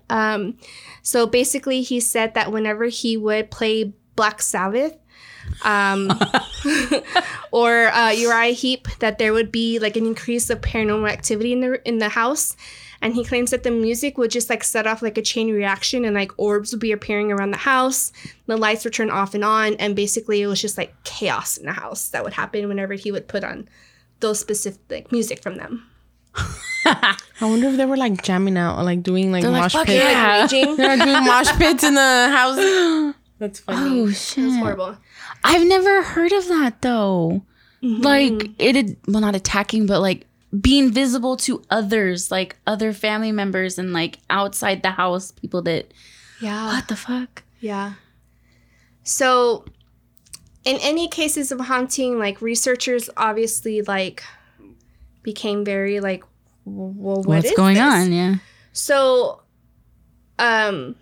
[0.09, 0.57] Um,
[1.01, 4.97] so basically, he said that whenever he would play Black Sabbath,
[5.63, 6.11] um,
[7.51, 11.61] or uh, Uriah Heep, that there would be like an increase of paranormal activity in
[11.61, 12.55] the in the house.
[13.03, 16.05] And he claims that the music would just like set off like a chain reaction,
[16.05, 18.11] and like orbs would be appearing around the house.
[18.45, 21.65] The lights would turn off and on, and basically it was just like chaos in
[21.65, 23.67] the house that would happen whenever he would put on
[24.19, 25.87] those specific like, music from them.
[26.85, 29.73] I wonder if they were like jamming out or like doing like They're like, mosh
[29.73, 30.03] "Fuck pits.
[30.03, 30.75] yeah." Raging.
[30.77, 33.15] They're doing mosh pits in the house.
[33.39, 34.01] That's funny.
[34.01, 34.51] oh It's shit.
[34.59, 34.97] horrible.
[35.43, 37.41] I've never heard of that though.
[37.83, 38.01] Mm-hmm.
[38.03, 40.27] Like it, had- well, not attacking, but like
[40.59, 45.93] being visible to others, like other family members and like outside the house, people that
[46.41, 46.65] Yeah.
[46.73, 47.43] what the fuck?
[47.59, 47.93] Yeah.
[49.03, 49.65] So,
[50.63, 54.23] in any cases of haunting, like researchers obviously like
[55.23, 56.23] became very like,
[56.65, 57.83] well, what What's is going this?
[57.83, 58.11] on?
[58.11, 58.35] Yeah.
[58.73, 59.41] So,
[60.37, 60.95] um,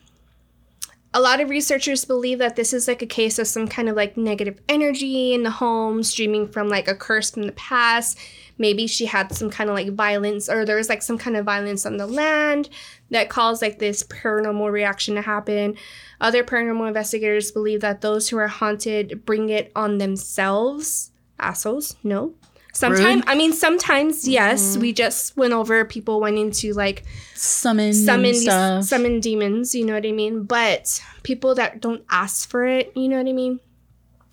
[1.14, 3.96] a lot of researchers believe that this is like a case of some kind of
[3.96, 8.18] like negative energy in the home, streaming from like a curse from the past.
[8.60, 11.46] Maybe she had some kind of like violence, or there was like some kind of
[11.46, 12.70] violence on the land
[13.10, 15.76] that caused like this paranormal reaction to happen.
[16.22, 21.12] Other paranormal investigators believe that those who are haunted bring it on themselves.
[21.40, 22.34] Assholes, no.
[22.72, 24.78] Sometimes, I mean, sometimes, yes.
[24.78, 27.04] We just went over people wanting to like
[27.34, 30.44] Summon, summon these, summon demons, you know what I mean?
[30.44, 33.60] But people that don't ask for it, you know what I mean?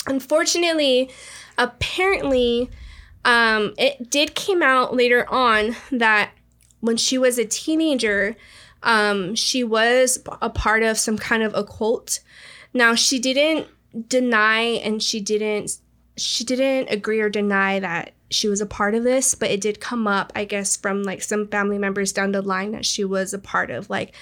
[0.07, 1.11] Unfortunately,
[1.59, 2.71] apparently,
[3.27, 6.31] um, it did came out later on that
[6.81, 8.37] when she was a teenager,
[8.85, 12.21] um, she was a part of some kind of occult.
[12.73, 13.67] Now she didn't
[14.09, 15.79] deny and she didn't
[16.17, 19.81] she didn't agree or deny that she was a part of this, but it did
[19.81, 23.35] come up, I guess, from like some family members down the line that she was
[23.35, 24.15] a part of like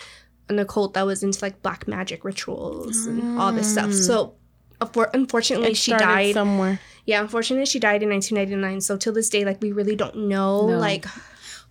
[0.48, 3.92] an occult that was into like black magic rituals and all this stuff.
[3.92, 4.34] So,
[4.80, 6.34] unfor- unfortunately, she died.
[6.34, 6.80] somewhere.
[7.06, 8.80] Yeah, unfortunately, she died in 1999.
[8.80, 10.78] So till this day, like we really don't know, No.
[10.78, 11.06] like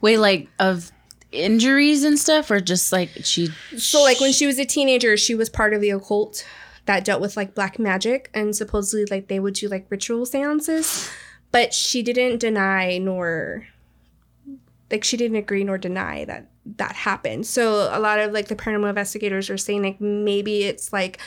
[0.02, 0.92] Wait, like of
[1.32, 3.50] injuries and stuff, or just like she?
[3.78, 6.46] So like when she was a teenager, she was part of the occult
[6.86, 11.10] that dealt with like black magic and supposedly like they would do like ritual seances.
[11.52, 13.66] But she didn't deny nor
[14.92, 17.46] like she didn't agree nor deny that that happened.
[17.48, 21.20] So a lot of like the paranormal investigators are saying like maybe it's like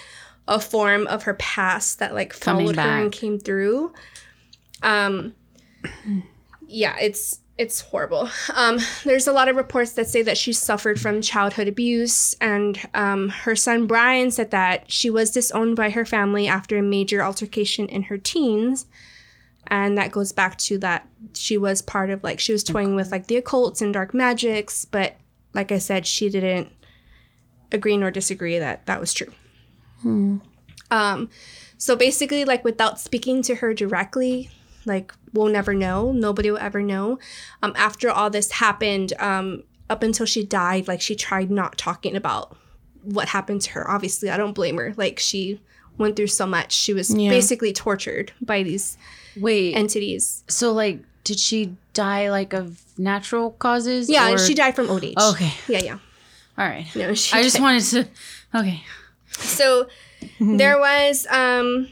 [0.49, 3.92] a form of her past that like Coming followed her and came through.
[4.82, 5.34] Um
[6.66, 8.28] yeah, it's it's horrible.
[8.55, 12.78] Um, there's a lot of reports that say that she suffered from childhood abuse, and
[12.92, 17.22] um, her son Brian said that she was disowned by her family after a major
[17.22, 18.86] altercation in her teens,
[19.68, 23.11] and that goes back to that she was part of like she was toying with
[23.11, 25.16] like the occults and dark magics, but
[25.55, 26.70] like I said, she didn't
[27.72, 29.32] agree nor disagree that that was true.
[30.05, 31.28] Um,
[31.78, 34.51] so basically, like without speaking to her directly,
[34.84, 36.12] like we'll never know.
[36.12, 37.18] Nobody will ever know.
[37.62, 42.16] Um, after all this happened, um, up until she died, like she tried not talking
[42.16, 42.57] about
[43.03, 43.90] what happened to her.
[43.90, 44.94] Obviously, I don't blame her.
[44.97, 45.61] Like she
[45.99, 46.72] went through so much.
[46.72, 47.30] She was Yeah.
[47.30, 48.97] basically tortured by these
[49.36, 50.44] Wait, entities.
[50.49, 54.09] so like, did she die like of natural causes?
[54.11, 55.16] Yeah, or- she died from old age.
[55.20, 55.99] Okay, Yeah, yeah.
[56.59, 56.86] all right.
[56.94, 57.62] No, she I just died.
[57.62, 58.09] wanted to.
[58.59, 58.82] Okay.
[59.31, 59.89] So
[60.41, 61.89] there was um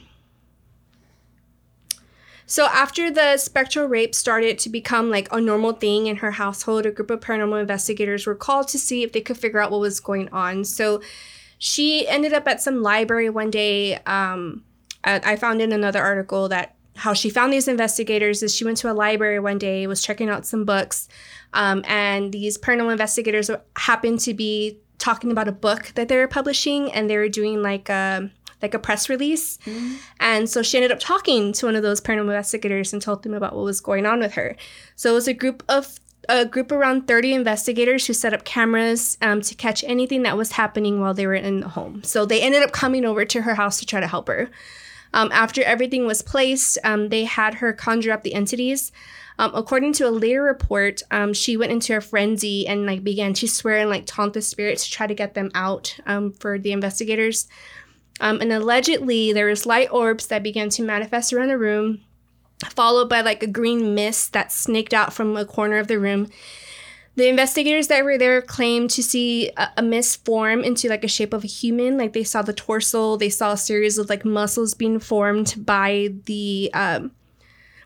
[2.47, 6.87] so after the spectral rape started to become like a normal thing in her household,
[6.87, 9.81] a group of paranormal investigators were called to see if they could figure out what
[9.81, 10.65] was going on.
[10.65, 11.01] So
[11.59, 13.97] she ended up at some library one day.
[14.07, 14.65] Um,
[15.03, 18.77] I I found in another article that how she found these investigators is she went
[18.79, 21.09] to a library one day, was checking out some books,
[21.55, 26.29] um, and these paranormal investigators happened to be talking about a book that they were
[26.29, 28.31] publishing, and they were doing like a
[28.63, 29.59] like a press release.
[30.21, 33.35] And so she ended up talking to one of those paranormal investigators and told them
[33.35, 34.57] about what was going on with her.
[34.97, 35.99] So it was a group of
[36.29, 40.53] a group around 30 investigators who set up cameras um, to catch anything that was
[40.53, 42.03] happening while they were in the home.
[42.03, 44.49] So they ended up coming over to her house to try to help her.
[45.13, 48.91] Um, after everything was placed, um, they had her conjure up the entities.
[49.39, 53.35] Um, according to a later report, um, she went into a frenzy and like began
[53.35, 56.59] to swear and like taunt the spirits to try to get them out um, for
[56.59, 57.49] the investigators.
[58.21, 62.03] Um, and allegedly, there was light orbs that began to manifest around the room,
[62.71, 66.29] followed by like a green mist that snaked out from a corner of the room.
[67.17, 71.09] The investigators that were there claimed to see a, a mist form into like a
[71.09, 71.97] shape of a human.
[71.97, 76.11] Like they saw the torso, they saw a series of like muscles being formed by
[76.27, 77.13] the um,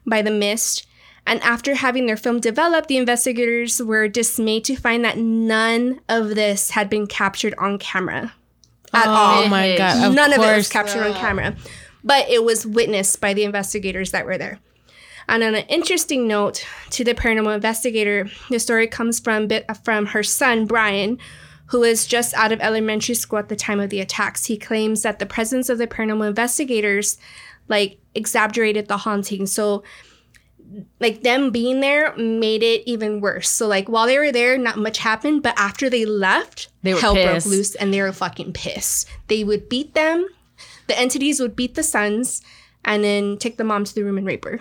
[0.07, 0.87] by the mist.
[1.29, 6.35] And after having their film developed, the investigators were dismayed to find that none of
[6.35, 8.33] this had been captured on camera
[8.95, 9.45] at oh all.
[9.45, 10.09] Oh my god!
[10.09, 10.69] Of None of it was course.
[10.71, 11.55] captured on camera,
[12.03, 14.59] but it was witnessed by the investigators that were there.
[15.29, 20.07] And on an interesting note to the paranormal investigator, the story comes from bit from
[20.07, 21.19] her son Brian,
[21.67, 24.47] who was just out of elementary school at the time of the attacks.
[24.47, 27.19] He claims that the presence of the paranormal investigators
[27.69, 29.45] like exaggerated the haunting.
[29.45, 29.85] So
[31.01, 33.49] like them being there made it even worse.
[33.49, 37.01] So like while they were there, not much happened, but after they left, They were
[37.01, 37.47] hell pissed.
[37.47, 39.09] broke loose and they were fucking pissed.
[39.29, 40.29] They would beat them.
[40.87, 42.43] The entities would beat the sons
[42.85, 44.61] and then take the mom to the room and rape her.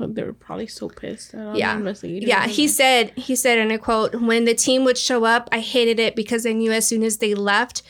[0.00, 1.34] They were probably so pissed.
[1.34, 1.76] at Yeah.
[1.76, 2.28] investigators.
[2.28, 5.60] Yeah, he said he said and I quote, when the team would show up, I
[5.60, 7.82] hated it because I knew as soon as they left,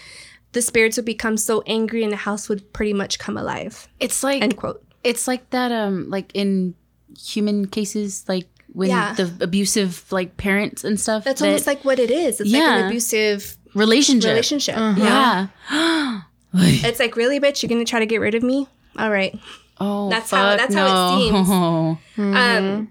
[0.53, 3.89] the spirits would become so angry and the house would pretty much come alive.
[4.01, 4.83] It's like End quote.
[5.05, 5.71] it's like that.
[5.73, 6.75] Um, like in
[7.17, 9.15] human cases, like when Yeah.
[9.15, 11.25] the abusive like parents and stuff.
[11.25, 12.41] That's that- almost like what it is.
[12.41, 14.29] It's like an abusive relationship.
[14.29, 14.77] relationship.
[14.77, 15.47] Yeah.
[15.71, 16.21] Yeah.
[16.55, 18.67] It's like, really, bitch, you're gonna try to get rid of me?
[18.99, 19.39] All right.
[19.81, 21.49] Oh, That's how- fuck that's how it seems.
[21.49, 21.99] no.
[22.19, 22.91] Um,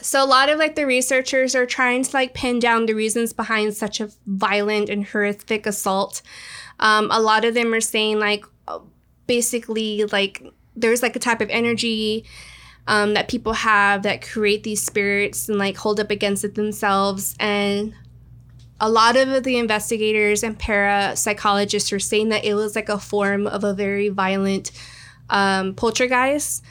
[0.00, 3.32] so a lot of like the researchers are trying to like pin down the reasons
[3.32, 6.22] behind such a violent and horrific assault.
[6.80, 8.44] Um, a lot of them are saying like
[9.26, 10.42] basically like
[10.76, 12.24] there's like a type of energy
[12.88, 17.36] um, that people have that create these spirits and like hold up against it themselves
[17.38, 17.94] and
[18.80, 23.46] a lot of the investigators and parapsychologists were saying that it was like a form
[23.46, 24.72] of a very violent
[25.28, 26.64] um, poltergeist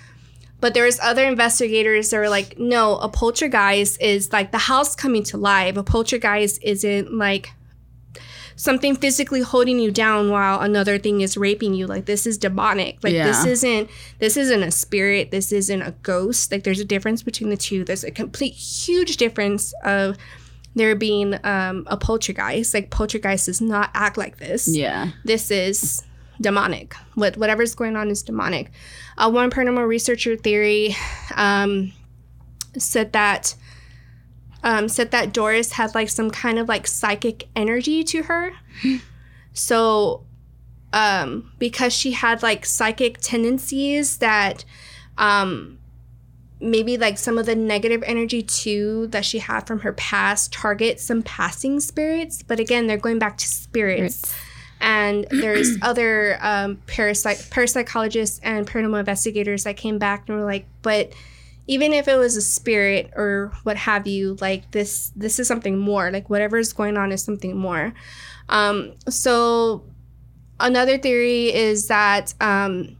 [0.59, 4.95] but there was other investigators that were like, no, a poltergeist is like the house
[4.95, 5.77] coming to life.
[5.77, 7.51] A poltergeist isn't like
[8.57, 11.87] something physically holding you down while another thing is raping you.
[11.87, 12.97] Like this is demonic.
[13.03, 13.89] Like this isn't
[14.19, 15.31] this isn't a spirit.
[15.31, 16.51] This isn't a ghost.
[16.51, 17.85] Like there's a difference between the two.
[17.85, 20.17] There's a complete huge difference of
[20.75, 22.73] there being um, a poltergeist.
[22.73, 25.11] Like poltergeist does not act like this Yeah.
[25.23, 26.03] this is
[26.41, 26.95] demonic.
[27.15, 28.71] What whatever's going on is demonic.
[29.17, 30.95] Uh, one paranormal researcher theory
[31.35, 31.93] um,
[32.77, 33.55] said that
[34.63, 38.51] um, said that Doris had like some kind of like psychic energy to her.
[39.53, 40.23] so
[40.93, 44.65] um, because she had like psychic tendencies that
[45.17, 45.77] um,
[46.59, 50.99] maybe like some of the negative energy too that she had from her past target
[50.99, 52.41] some passing spirits.
[52.41, 54.33] But again they're going back to spirits.
[54.79, 60.65] And there's other um, parapsych- parapsychologists and paranormal investigators that came back and were like
[60.81, 61.11] but
[61.67, 65.77] even if it was a spirit or what have you like this this is something
[65.77, 67.93] more like whatever is going on is something more.
[68.49, 69.83] Um, so
[70.59, 72.97] another theory is that um,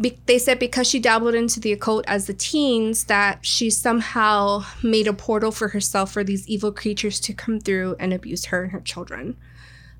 [0.00, 4.64] be- they said because she dabbled into the occult as the teens that she somehow
[4.82, 8.62] made a portal for herself for these evil creatures to come through and abuse her
[8.62, 9.36] and her children.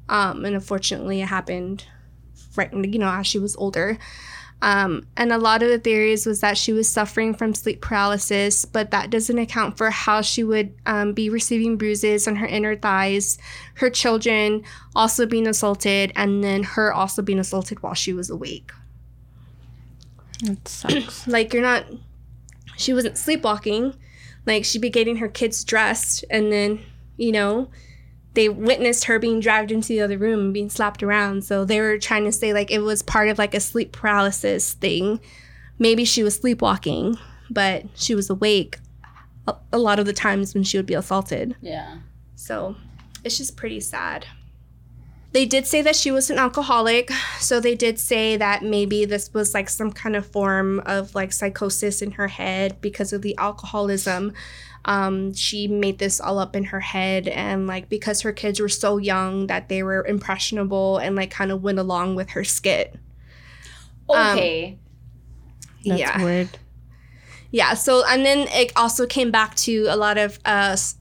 [0.09, 1.85] Um, and unfortunately it happened
[2.57, 3.97] right you know as she was older
[4.63, 8.65] um, and a lot of the theories was that she was suffering from sleep paralysis
[8.65, 12.77] but that doesn't account for how she would um, be receiving bruises on her inner
[12.77, 13.39] thighs
[13.75, 14.63] her children
[14.95, 18.71] also being assaulted and then her also being assaulted while she was awake
[20.43, 21.27] It sucks.
[21.27, 21.87] like you're not
[22.77, 23.95] she wasn't sleepwalking
[24.47, 26.81] like she'd be getting her kids dressed and then
[27.17, 27.69] you know
[28.35, 31.81] they witnessed her being dragged into the other room and being slapped around so they
[31.81, 35.21] were trying to say like it was part of like a sleep paralysis thing
[35.79, 37.17] maybe she was sleepwalking
[37.51, 38.79] but she was awake
[39.49, 41.99] a, a lot of the times when she would be assaulted Yeah.
[42.37, 42.77] so
[43.25, 44.25] it's just pretty sad.
[45.33, 47.11] They did say that she was an alcoholic.
[47.39, 51.33] So they did say that maybe this was like some kind of form of like
[51.33, 54.33] psychosis in her head because of the alcoholism.
[54.85, 57.29] Um, she made this all up in her head.
[57.29, 61.53] And like because her kids were so young that they were impressionable and like kind
[61.53, 62.97] of went along with her skit.
[64.09, 64.79] Okay.
[65.85, 66.25] That's yeah.
[66.25, 66.49] weird.
[67.53, 67.75] Yeah.
[67.75, 70.97] So, and then it also came back to a lot of uh, s-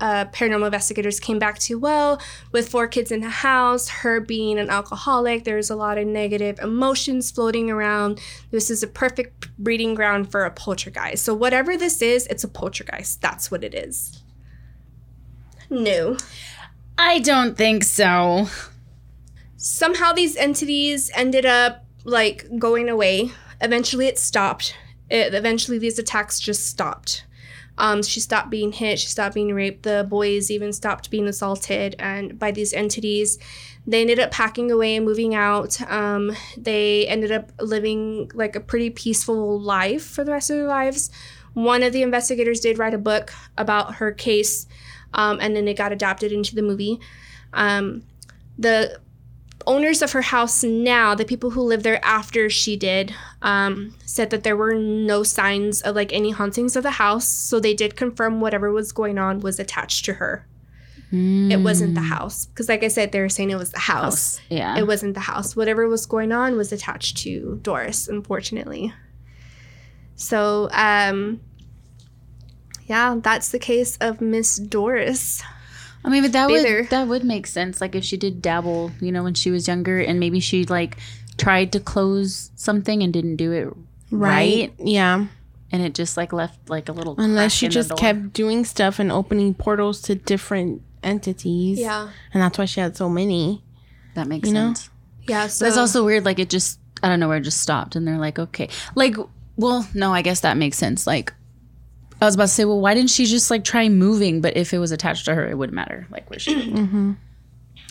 [0.00, 2.20] uh, paranormal investigators came back to, well,
[2.52, 6.58] with four kids in the house, her being an alcoholic, there's a lot of negative
[6.60, 8.20] emotions floating around.
[8.50, 11.24] This is a perfect breeding ground for a poltergeist.
[11.24, 13.20] So, whatever this is, it's a poltergeist.
[13.22, 14.22] That's what it is.
[15.70, 16.16] No.
[16.98, 18.48] I don't think so.
[19.56, 23.32] somehow these entities ended up like going away.
[23.60, 24.74] Eventually, it stopped.
[25.10, 27.25] It, eventually, these attacks just stopped.
[27.78, 28.98] Um, she stopped being hit.
[28.98, 29.82] She stopped being raped.
[29.82, 33.38] The boys even stopped being assaulted and by these entities.
[33.86, 35.80] They ended up packing away and moving out.
[35.90, 40.66] Um, they ended up living like a pretty peaceful life for the rest of their
[40.66, 41.10] lives.
[41.52, 44.66] One of the investigators did write a book about her case,
[45.14, 47.00] um, and then it got adapted into the movie.
[47.52, 48.02] Um,
[48.58, 49.00] the
[49.66, 54.30] owners of her house now, the people who live there after she did, um, said
[54.30, 57.26] that there were no signs of like any hauntings of the house.
[57.26, 60.46] So they did confirm whatever was going on was attached to her.
[61.12, 62.46] It wasn't the house.
[62.46, 64.40] Because, like I said, they were saying it was the house.
[64.50, 64.76] Yeah.
[64.76, 65.54] It wasn't the house.
[65.54, 68.92] Whatever was going on was attached to Doris, unfortunately.
[70.16, 71.40] So, um,
[72.86, 75.42] yeah, that's the case of Miss Doris.
[76.06, 76.76] I mean, but that Bather.
[76.82, 77.80] would that would make sense.
[77.80, 80.96] Like if she did dabble, you know, when she was younger, and maybe she like
[81.36, 83.68] tried to close something and didn't do it
[84.10, 85.26] right, Yeah.
[85.72, 87.16] and it just like left like a little.
[87.18, 87.98] Unless crack she in the just door.
[87.98, 91.78] kept doing stuff and opening portals to different entities.
[91.78, 92.08] Yeah.
[92.32, 93.62] And that's why she had so many.
[94.14, 94.68] That makes you know?
[94.68, 94.90] sense.
[95.28, 95.48] Yeah.
[95.48, 96.24] So But it's also weird.
[96.24, 99.16] Like it just I don't know where it just stopped, and they're like, okay, like
[99.56, 101.06] well, no, I guess that makes sense.
[101.06, 101.32] Like
[102.20, 104.40] I was about to say, well, why didn't she just like try moving?
[104.40, 106.06] But if it was attached to her, it wouldn't matter.
[106.10, 106.54] Like where she.
[106.54, 107.18] went.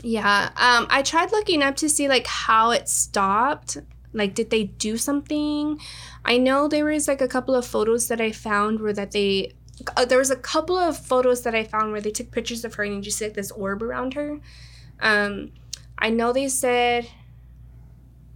[0.04, 0.50] Yeah.
[0.56, 3.78] Um, I tried looking up to see like how it stopped.
[4.14, 5.80] Like, did they do something?
[6.24, 9.54] I know there was like a couple of photos that I found where that they.
[9.98, 12.76] Uh, there was a couple of photos that I found where they took pictures of
[12.76, 14.40] her and you just see like this orb around her.
[15.02, 15.52] Um,
[15.98, 17.08] I know they said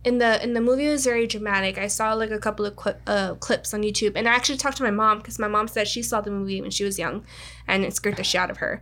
[0.04, 1.78] in the in the movie it was very dramatic.
[1.78, 4.78] I saw like a couple of qu- uh, clips on YouTube, and I actually talked
[4.78, 7.26] to my mom because my mom said she saw the movie when she was young,
[7.68, 8.82] and it scared the shit out of her.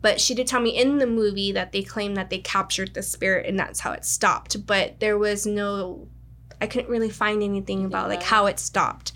[0.00, 3.02] But she did tell me in the movie that they claimed that they captured the
[3.02, 4.66] spirit, and that's how it stopped.
[4.66, 6.06] But there was no,
[6.60, 9.12] I couldn't really find anything about like how it stopped.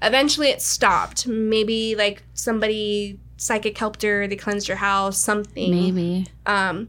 [0.00, 1.26] Eventually, it stopped.
[1.26, 4.26] Maybe like somebody psychic helped her.
[4.26, 5.18] They cleansed her house.
[5.18, 5.70] Something.
[5.70, 6.26] Maybe.
[6.46, 6.88] Um,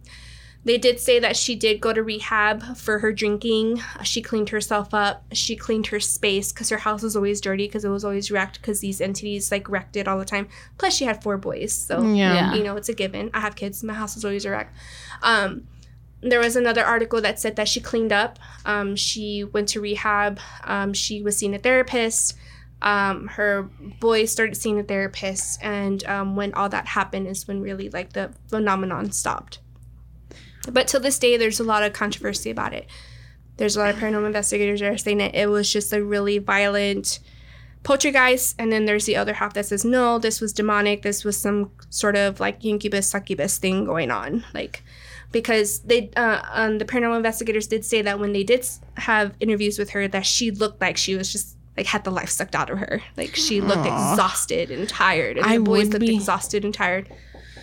[0.65, 3.81] they did say that she did go to rehab for her drinking.
[4.03, 5.23] She cleaned herself up.
[5.31, 8.59] She cleaned her space because her house was always dirty because it was always wrecked
[8.59, 10.47] because these entities like wrecked it all the time.
[10.79, 12.33] Plus, she had four boys, so Yeah.
[12.33, 12.53] Yeah.
[12.55, 13.29] you know it's a given.
[13.33, 13.83] I have kids.
[13.83, 14.73] My house is always a wreck.
[15.21, 15.67] Um,
[16.21, 18.39] there was another article that said that she cleaned up.
[18.65, 20.39] Um, she went to rehab.
[20.63, 22.35] Um, she was seeing a therapist.
[22.81, 27.61] Um, her boys started seeing a therapist, and um, when all that happened is when
[27.61, 29.59] really like the phenomenon stopped.
[30.71, 32.87] But till this day, there's a lot of controversy about it.
[33.57, 36.39] There's a lot of paranormal investigators that are saying that it was just a really
[36.39, 37.19] violent
[37.83, 41.03] poltergeist, and then there's the other half that says no, this was demonic.
[41.03, 44.83] This was some sort of like incubus succubus thing going on, like
[45.31, 49.79] because they uh, um, the paranormal investigators did say that when they did have interviews
[49.79, 52.69] with her, that she looked like she was just like had the life sucked out
[52.69, 53.01] of her.
[53.15, 56.15] Like she looked exhausted and tired, and I the boys looked be.
[56.15, 57.09] exhausted and tired.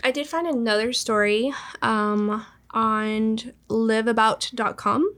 [0.05, 5.14] I did find another story um, on liveabout.com.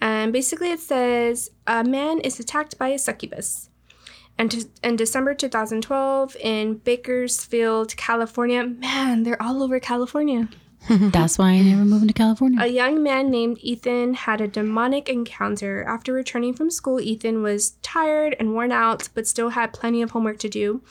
[0.00, 3.70] And basically, it says a man is attacked by a succubus.
[4.38, 10.48] And to, in December 2012, in Bakersfield, California, man, they're all over California.
[10.88, 12.60] That's why I never moved to California.
[12.62, 15.82] A young man named Ethan had a demonic encounter.
[15.84, 20.10] After returning from school, Ethan was tired and worn out, but still had plenty of
[20.10, 20.82] homework to do.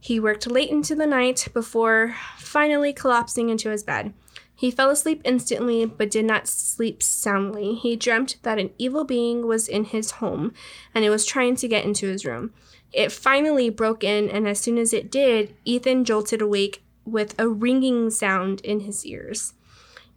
[0.00, 4.12] He worked late into the night before finally collapsing into his bed.
[4.58, 7.76] He fell asleep instantly, but did not sleep soundly.
[7.76, 10.52] He dreamt that an evil being was in his home
[10.92, 12.52] and it was trying to get into his room.
[12.92, 17.48] It finally broke in, and as soon as it did, Ethan jolted awake with a
[17.48, 19.54] ringing sound in his ears.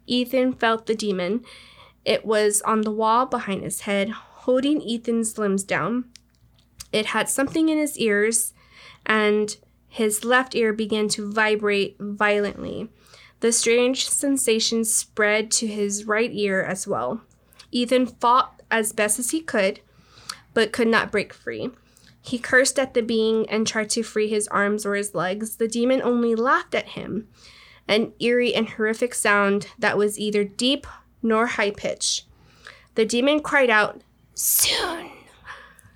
[0.08, 1.44] Ethan felt the demon.
[2.04, 6.06] It was on the wall behind his head, holding Ethan's limbs down.
[6.90, 8.54] It had something in his ears,
[9.06, 12.88] and his left ear began to vibrate violently.
[13.42, 17.22] The strange sensation spread to his right ear as well.
[17.72, 19.80] Ethan fought as best as he could,
[20.54, 21.70] but could not break free.
[22.20, 25.56] He cursed at the being and tried to free his arms or his legs.
[25.56, 27.26] The demon only laughed at him
[27.88, 30.86] an eerie and horrific sound that was either deep
[31.20, 32.26] nor high pitched.
[32.94, 34.02] The demon cried out,
[34.34, 35.10] Soon!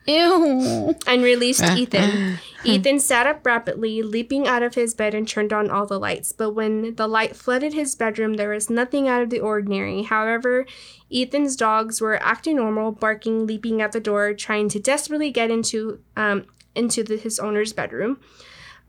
[0.07, 0.95] Ew.
[1.07, 2.39] and released Ethan.
[2.65, 6.33] Ethan sat up rapidly, leaping out of his bed and turned on all the lights.
[6.33, 10.03] But when the light flooded his bedroom, there was nothing out of the ordinary.
[10.03, 10.67] However,
[11.13, 16.01] Ethan's dogs were acting normal, barking, leaping at the door, trying to desperately get into
[16.17, 18.21] um, into the, his owner's bedroom.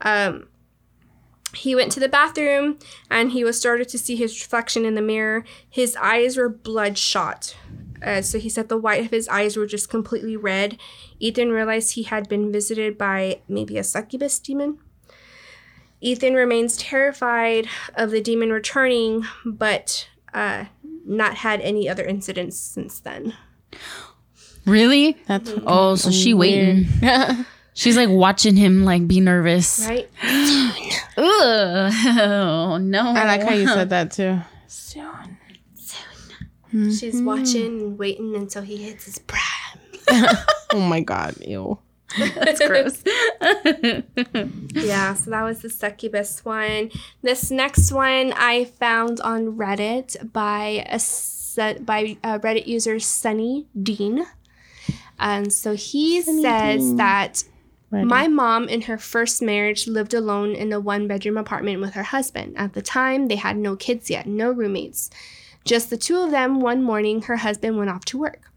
[0.02, 0.48] Um,
[1.54, 2.78] he went to the bathroom
[3.10, 5.46] and he was started to see his reflection in the mirror.
[5.70, 7.56] His eyes were bloodshot.
[8.04, 10.78] Uh, so he said the white of his eyes were just completely red.
[11.20, 14.78] Ethan realized he had been visited by maybe a succubus demon.
[16.00, 20.66] Ethan remains terrified of the demon returning, but uh,
[21.06, 23.34] not had any other incidents since then.
[24.66, 25.18] Really?
[25.28, 26.86] That's Oh, so she waiting.
[27.74, 29.86] She's like watching him like be nervous.
[29.88, 30.10] Right?
[31.18, 31.94] Ugh.
[32.20, 33.02] Oh, no.
[33.02, 34.40] I like how you said that too.
[34.68, 35.07] Soon.
[36.72, 37.26] She's mm-hmm.
[37.26, 39.44] watching and waiting until he hits his prime.
[40.74, 41.80] Oh my god, ew.
[42.18, 43.04] That's gross.
[44.74, 46.92] Yeah, so that was the succubus one.
[47.22, 51.00] This next one I found on Reddit by a
[51.82, 54.26] by a Reddit user Sunny Dean.
[55.20, 57.44] And so he says that
[57.92, 62.04] my mom in her first marriage lived alone in a one bedroom apartment with her
[62.04, 62.56] husband.
[62.58, 65.10] At the time, they had no kids yet, no roommates.
[65.68, 66.60] Just the two of them.
[66.62, 68.52] One morning, her husband went off to work.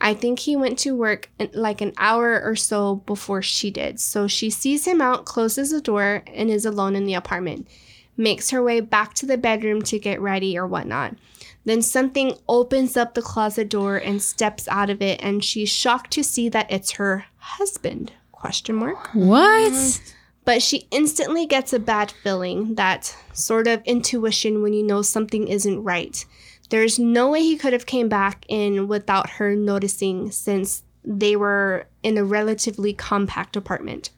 [0.00, 4.00] I think he went to work like an hour or so before she did.
[4.00, 7.68] So she sees him out, closes the door, and is alone in the apartment.
[8.16, 11.16] Makes her way back to the bedroom to get ready or whatnot.
[11.64, 16.10] Then something opens up the closet door and steps out of it, and she's shocked
[16.12, 18.12] to see that it's her husband.
[18.32, 19.08] Question mark.
[19.14, 20.00] what?
[20.46, 25.46] But she instantly gets a bad feeling, that sort of intuition when you know something
[25.48, 26.24] isn't right.
[26.70, 31.86] There's no way he could have came back in without her noticing since they were
[32.02, 34.10] in a relatively compact apartment.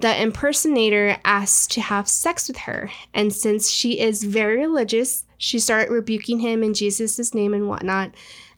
[0.00, 5.58] The impersonator asked to have sex with her, and since she is very religious, she
[5.58, 8.14] started rebuking him in Jesus' name and whatnot.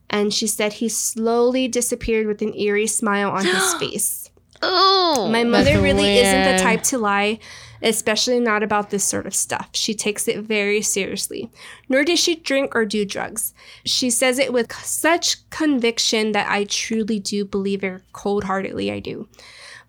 [0.09, 4.29] And she said he slowly disappeared with an eerie smile on his face.
[4.61, 7.39] Oh, My mother That's really isn't the type to lie,
[7.83, 9.69] especially not about this sort of stuff.
[9.73, 11.49] She takes it very seriously.
[11.89, 13.53] Nor does she drink or do drugs.
[13.85, 18.91] She says it with such conviction that I truly do believe her cold heartedly.
[18.91, 19.27] I do.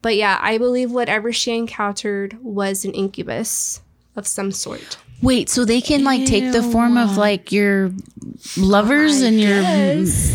[0.03, 3.81] But yeah, I believe whatever she encountered was an incubus
[4.17, 4.99] of some sort.
[5.23, 7.91] Wait, so they can like take the form of like your
[8.59, 9.63] lovers and your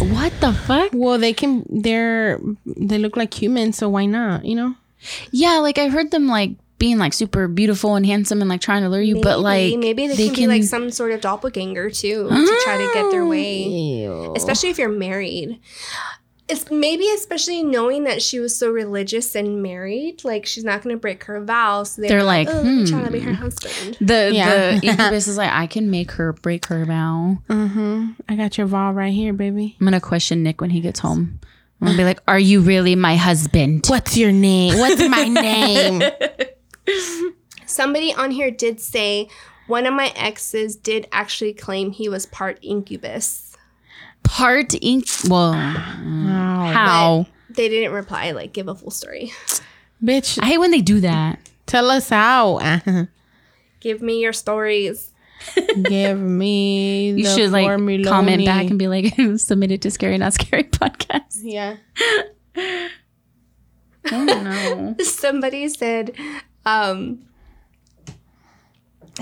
[0.07, 0.89] what the fuck?
[0.93, 1.63] Well, they can.
[1.69, 4.45] They're they look like humans, so why not?
[4.45, 4.75] You know.
[5.29, 8.81] Yeah, like I heard them like being like super beautiful and handsome and like trying
[8.81, 12.27] to lure you, but like maybe they, can, be like some sort of doppelganger too
[12.27, 14.05] to try to get their way.
[14.35, 15.59] especially if you're married.
[16.47, 20.95] It's maybe especially knowing that she was so religious and married, like she's not going
[20.95, 21.83] to break her vow.
[21.83, 23.05] So They're like, oh, let me try hmm.
[23.05, 23.97] to be her husband.
[24.01, 24.79] the Yeah.
[24.79, 27.37] the incubus is like I can make her break her vow.
[27.49, 28.13] Mm-hmm.
[28.27, 29.75] I got your vow right here, baby.
[29.79, 31.39] I'm gonna question Nick when he gets home.
[31.81, 34.79] I'm gonna be like, "Are you really my husband?" What's your name?
[34.79, 36.01] What's my name?
[37.65, 39.27] Somebody on here did say
[39.67, 43.55] one of my exes did actually claim he was part incubus.
[44.23, 45.05] Part ink.
[45.29, 47.27] Well, how?
[47.49, 49.31] They didn't reply, like give a full story.
[50.03, 51.49] bitch, I hate when they do that.
[51.65, 52.59] tell us how.
[53.79, 55.11] Give me your stories.
[55.83, 57.11] Give me.
[57.11, 58.05] You the should like formuloni.
[58.05, 61.77] comment back and be like, "Submit it to Scary Not Scary podcast." yeah.
[64.11, 64.95] Oh no.
[65.03, 66.15] somebody said
[66.69, 67.19] um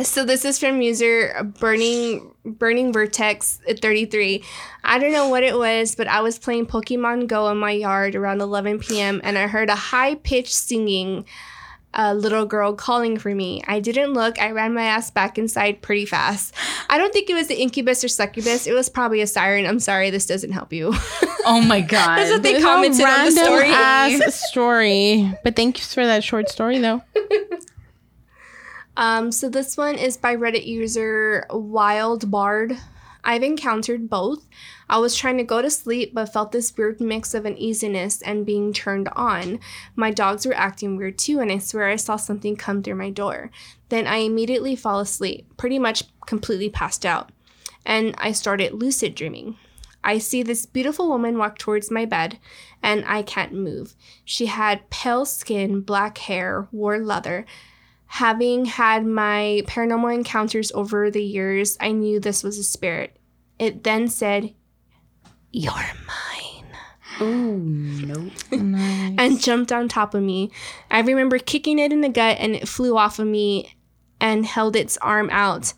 [0.04, 4.44] so this is from user burning burning vertex at 33
[4.84, 8.16] i don't know what it was but i was playing pokemon go in my yard
[8.16, 11.26] around 11 p.m and i heard a high-pitched singing
[11.98, 15.82] a little girl calling for me i didn't look i ran my ass back inside
[15.82, 16.54] pretty fast
[16.90, 19.80] i don't think it was the incubus or succubus it was probably a siren i'm
[19.80, 20.94] sorry this doesn't help you
[21.50, 22.18] Oh my god.
[22.18, 25.34] That's what they It's a commented on the random story ass story.
[25.46, 27.02] But thank you for that short story, though.
[28.98, 32.76] Um, so this one is by Reddit user Wild Bard.
[33.28, 34.48] I've encountered both.
[34.90, 38.46] I was trying to go to sleep but felt this weird mix of uneasiness and
[38.46, 39.60] being turned on.
[39.98, 43.10] My dogs were acting weird too, and I swear I saw something come through my
[43.10, 43.52] door.
[43.90, 47.34] Then I immediately fall asleep, pretty much completely passed out,
[47.86, 49.58] and I started lucid dreaming.
[50.06, 52.40] I see this beautiful woman walk towards my bed,
[52.82, 53.94] and I can't move.
[54.24, 57.46] She had pale skin, black hair, wore leather,
[58.08, 63.17] having had my paranormal encounters over the years, I knew this was a spirit.
[63.60, 64.54] It then said,
[65.52, 66.66] You're mine.
[67.20, 68.30] Oh no.
[69.20, 70.52] And jumped on top of me.
[70.92, 73.76] I remember kicking it in the gut and it flew off of me
[74.22, 75.74] and held its arm out.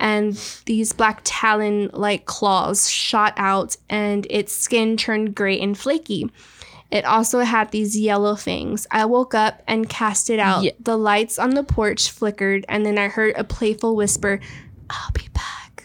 [0.00, 6.30] And these black talon like claws shot out and its skin turned gray and flaky.
[6.90, 8.86] It also had these yellow fangs.
[8.90, 10.62] I woke up and cast it out.
[10.64, 14.40] Ye- The lights on the porch flickered, and then I heard a playful whisper,
[14.88, 15.84] I'll be back.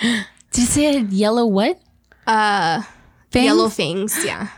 [0.58, 1.80] Did you say it yellow what?
[2.26, 2.82] Uh,
[3.30, 3.44] Fangs?
[3.44, 4.48] yellow fangs, yeah.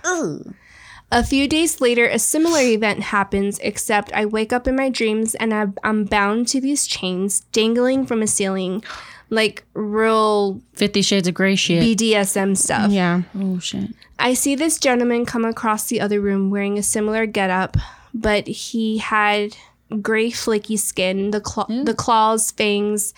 [1.13, 5.35] A few days later, a similar event happens, except I wake up in my dreams
[5.35, 8.83] and I'm, I'm bound to these chains dangling from a ceiling,
[9.29, 11.83] like real Fifty Shades of Grey shit.
[11.83, 12.91] BDSM stuff.
[12.91, 13.21] Yeah.
[13.39, 13.91] oh shit.
[14.19, 17.77] I see this gentleman come across the other room wearing a similar getup,
[18.15, 19.55] but he had
[20.01, 23.13] gray flaky skin, the claw- the claws, fangs,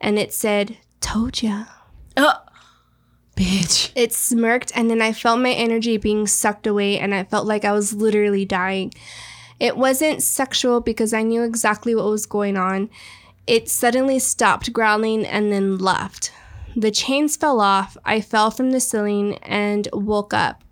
[0.00, 1.66] and it said, "Told ya."
[2.16, 2.42] Oh,
[3.36, 3.92] bitch.
[3.94, 7.64] It smirked, and then I felt my energy being sucked away, and I felt like
[7.64, 8.92] I was literally dying.
[9.58, 12.88] It wasn't sexual because I knew exactly what was going on.
[13.46, 16.32] It suddenly stopped growling and then left.
[16.76, 17.96] The chains fell off.
[18.04, 20.62] I fell from the ceiling and woke up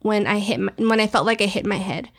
[0.00, 2.10] when I hit my, when I felt like I hit my head.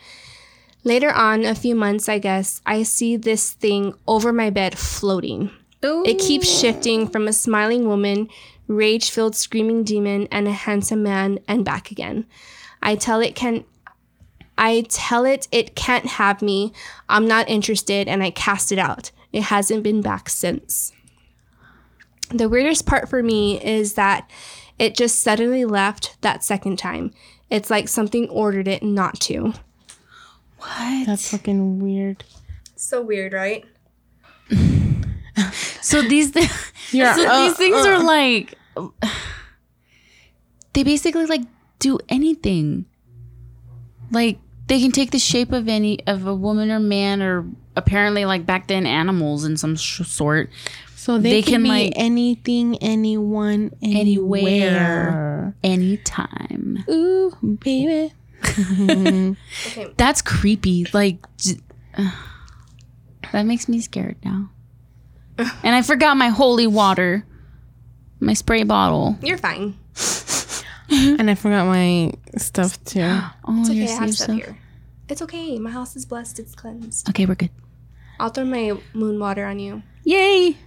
[0.83, 5.51] Later on, a few months, I guess, I see this thing over my bed floating.
[5.81, 8.29] It keeps shifting from a smiling woman,
[8.69, 12.25] rage filled screaming demon, and a handsome man, and back again.
[12.81, 13.65] I tell it can.
[14.57, 16.71] I tell it it can't have me.
[17.09, 19.11] I'm not interested, and I cast it out.
[19.33, 20.93] It hasn't been back since.
[22.29, 24.29] The weirdest part for me is that
[24.77, 27.11] it just suddenly left that second time.
[27.49, 29.53] It's like something ordered it not to.
[30.57, 31.05] What?
[31.07, 32.23] That's fucking weird.
[32.75, 33.65] So weird, right?
[35.81, 36.49] so these th-
[36.91, 37.89] You're, so uh, these things uh.
[37.89, 38.55] are like
[40.73, 41.41] they basically like
[41.79, 42.85] do anything.
[44.11, 47.45] Like they can take the shape of any of a woman or man or
[47.75, 50.49] apparently like back then animals in some sh- sort.
[50.95, 54.41] So they, They can, can, be like- anything, anyone, Anywhere.
[54.43, 55.55] anywhere.
[55.63, 56.83] Anytime.
[56.89, 58.13] Ooh, baby.
[58.45, 59.35] Okay.
[59.97, 60.85] That's creepy.
[60.93, 61.59] Like j-
[63.31, 64.49] that makes me scared now.
[65.37, 67.25] and I forgot my holy water.
[68.19, 69.17] My spray bottle.
[69.21, 69.77] You're fine.
[70.91, 73.01] and I forgot my stuff too.
[73.03, 73.79] Oh, It's okay.
[73.79, 74.35] your I have stuff stuff.
[74.35, 74.57] here.
[75.07, 75.57] It's okay.
[75.59, 76.39] My house is blessed.
[76.39, 77.09] It's cleansed.
[77.09, 77.51] Okay, we're good.
[78.19, 79.83] I'll throw my moon water on you.
[80.03, 80.57] Yay!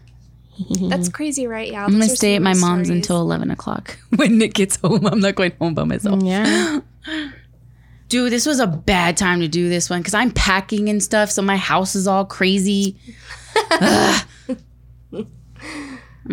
[0.88, 1.70] That's crazy, right?
[1.72, 1.84] Yeah.
[1.84, 3.98] I'm gonna stay at my mom's until eleven o'clock.
[4.16, 6.22] When Nick gets home, I'm not going home by myself.
[6.22, 6.80] Yeah.
[8.09, 11.30] Dude, this was a bad time to do this one because I'm packing and stuff,
[11.30, 12.96] so my house is all crazy.
[13.70, 14.26] Ugh.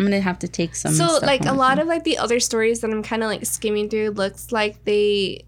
[0.00, 0.94] I'm gonna have to take some.
[0.94, 1.82] So, like, a lot me.
[1.82, 5.44] of like the other stories that I'm kind of like skimming through looks like they.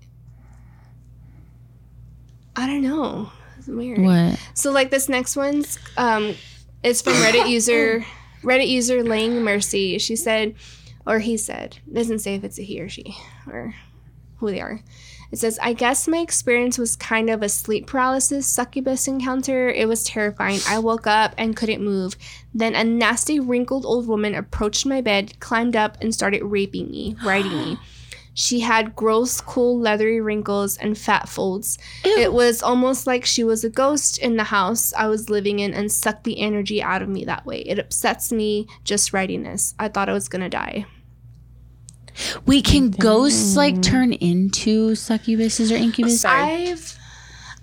[2.55, 3.30] I don't know.
[3.57, 4.00] It's weird.
[4.00, 4.38] what?
[4.53, 6.34] So like this next one's um
[6.82, 8.05] is from Reddit user
[8.42, 9.98] Reddit user Lang Mercy.
[9.98, 10.55] She said
[11.07, 13.74] or he said, doesn't say if it's a he or she or
[14.36, 14.80] who they are.
[15.33, 19.70] It says, I guess my experience was kind of a sleep paralysis succubus encounter.
[19.70, 20.61] It was terrifying.
[20.68, 22.16] I woke up and couldn't move.
[22.53, 27.16] Then a nasty, wrinkled old woman approached my bed, climbed up, and started raping me,
[27.24, 27.78] riding me.
[28.35, 31.76] She had gross, cool, leathery wrinkles and fat folds.
[32.03, 35.74] It was almost like she was a ghost in the house I was living in
[35.74, 37.61] and sucked the energy out of me that way.
[37.61, 39.74] It upsets me just writing this.
[39.78, 40.87] I thought I was gonna die.
[42.46, 46.24] Wait, can ghosts like turn into succubuses or incubuses?
[46.24, 46.98] I've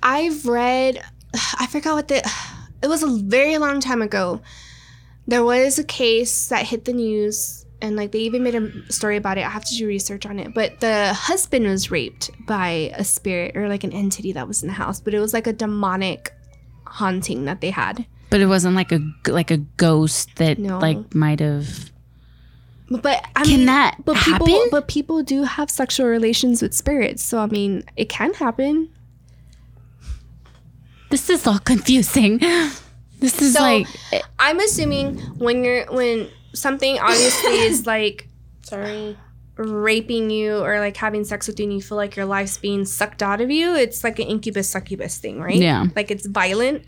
[0.02, 1.02] I've read
[1.60, 2.18] I forgot what the
[2.82, 4.42] it was a very long time ago.
[5.28, 9.18] There was a case that hit the news and like they even made a story
[9.18, 9.46] about it.
[9.46, 10.54] I have to do research on it.
[10.54, 14.68] But the husband was raped by a spirit or like an entity that was in
[14.68, 16.34] the house, but it was like a demonic
[16.86, 18.06] haunting that they had.
[18.30, 20.80] But it wasn't like a like a ghost that No.
[20.80, 21.92] like might have.
[22.92, 27.24] But I Can mean, that but people but people do have sexual relations with spirits.
[27.24, 28.90] So I mean, it can happen.
[31.10, 32.40] This is all confusing.
[33.20, 33.86] This is So- like
[34.40, 38.30] I'm assuming when you're when something obviously is like
[38.62, 39.18] sorry
[39.58, 42.86] raping you or like having sex with you and you feel like your life's being
[42.86, 45.56] sucked out of you, it's like an incubus succubus thing, right?
[45.58, 45.88] Yeah.
[45.98, 46.86] Like it's violent.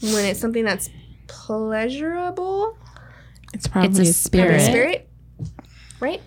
[0.00, 0.88] When it's something that's
[1.26, 2.78] pleasurable,
[3.54, 4.60] It's probably a a spirit.
[4.60, 5.06] spirit.
[5.06, 5.08] spirit,
[6.00, 6.20] right?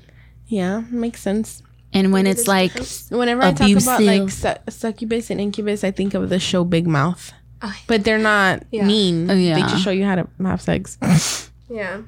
[0.47, 1.61] Yeah, makes sense.
[1.93, 3.09] and when it's like difference.
[3.11, 6.87] Whenever I talk about like su- succubus and incubus, I think of the show Big
[6.87, 7.33] Mouth.
[7.61, 8.85] Oh, But they're not Yeah.
[8.85, 9.29] mean.
[9.31, 9.67] Oh, They yeah.
[9.67, 10.97] just show you how to have sex.
[11.69, 12.03] Yeah.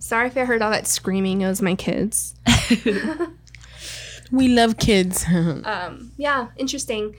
[0.00, 1.40] Sorry if I heard all that screaming.
[1.42, 2.34] It was my kids.
[4.32, 5.24] we love kids.
[5.64, 7.14] um yeah interesting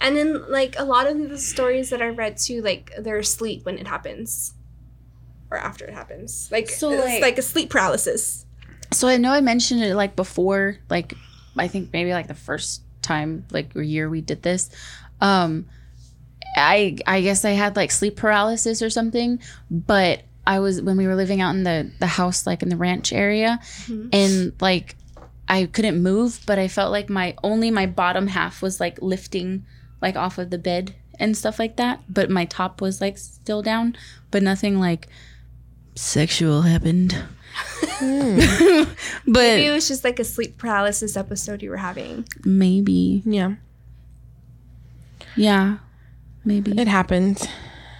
[0.00, 3.64] and then like a lot of the stories that i read too like they're asleep
[3.64, 4.54] when it happens
[5.50, 6.48] or after it happens.
[6.50, 8.44] Like So, it's like- like, a sleep paralysis.
[8.92, 11.14] So I know I mentioned it like before, like
[11.58, 14.70] I think maybe like the first time like or year we did this.
[15.20, 15.66] Um
[16.56, 19.40] I I guess I had like sleep paralysis or something,
[19.70, 22.76] but I was when we were living out in the the house like in the
[22.76, 23.58] ranch area
[24.12, 24.94] and like
[25.48, 29.66] I couldn't move, but I felt like my only my bottom half was like lifting
[30.00, 33.62] like off of the bed and stuff like that, but my top was like still
[33.62, 33.96] down,
[34.30, 35.08] but nothing like
[35.96, 37.16] sexual happened.
[37.98, 38.38] Hmm.
[39.26, 43.22] but maybe it was just like a sleep paralysis episode you were having Maybe.
[43.24, 43.54] yeah,
[45.36, 45.78] Yeah.
[46.44, 46.78] Maybe.
[46.78, 47.48] it happened.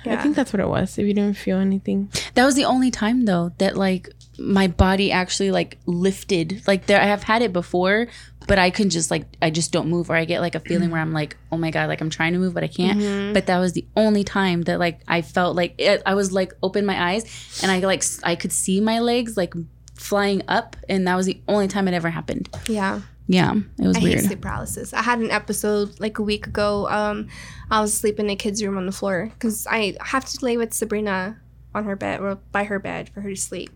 [0.05, 0.99] I think that's what it was.
[0.99, 5.11] If you didn't feel anything, That was the only time though that like my body
[5.11, 6.63] actually like lifted.
[6.67, 8.07] Like there I have had it before,
[8.47, 10.91] but I can just like I just don't move or I get like a feeling
[10.91, 13.47] where I'm like, "Oh my god, like I'm trying to move but I can't." But
[13.47, 16.87] that was the only time that like I felt like it, I was like open
[16.87, 19.55] my eyes and I like I could see my legs like
[19.95, 22.49] flying up and that was the only time it ever happened.
[22.69, 24.19] yeah Yeah, it was i weird.
[24.21, 27.29] hate sleep paralysis i had an episode like a week ago um
[27.71, 30.57] i was asleep in the kids room on the floor because i have to lay
[30.59, 31.39] with sabrina
[31.75, 33.71] on her bed or by her bed for her to sleep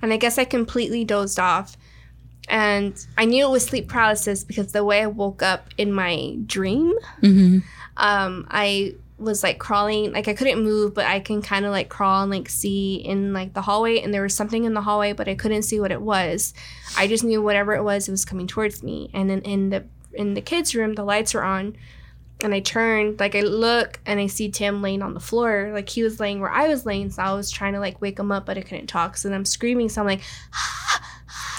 [0.00, 1.76] and i guess i completely dozed off
[2.48, 6.36] and i knew it was sleep paralysis because the way i woke up in my
[6.46, 7.62] dream Mhm.
[7.96, 11.88] um, I was like crawling, like I couldn't move, but I can kind of like
[11.88, 15.12] crawl and like see in like the hallway, and there was something in the hallway,
[15.12, 16.54] but I couldn't see what it was.
[16.96, 19.10] I just knew whatever it was, it was coming towards me.
[19.12, 21.74] And then in the in the kids' room, the lights were on,
[22.44, 25.70] and I turned, like I look and I see Tim laying on the floor.
[25.74, 27.10] Like he was laying where I was laying.
[27.10, 29.16] So I was trying to like wake him up, but I couldn't talk.
[29.16, 29.88] So then I'm screaming.
[29.88, 30.22] So I'm like,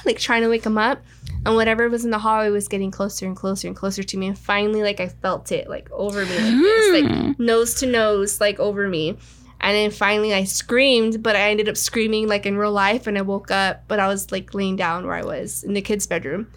[0.05, 1.03] like trying to wake him up.
[1.45, 4.27] And whatever was in the hallway was getting closer and closer and closer to me.
[4.27, 7.43] And finally, like I felt it like over me like this, like hmm.
[7.43, 9.17] nose to nose, like over me.
[9.61, 13.17] And then finally I screamed, but I ended up screaming like in real life and
[13.17, 16.07] I woke up, but I was like laying down where I was in the kid's
[16.07, 16.51] bedroom.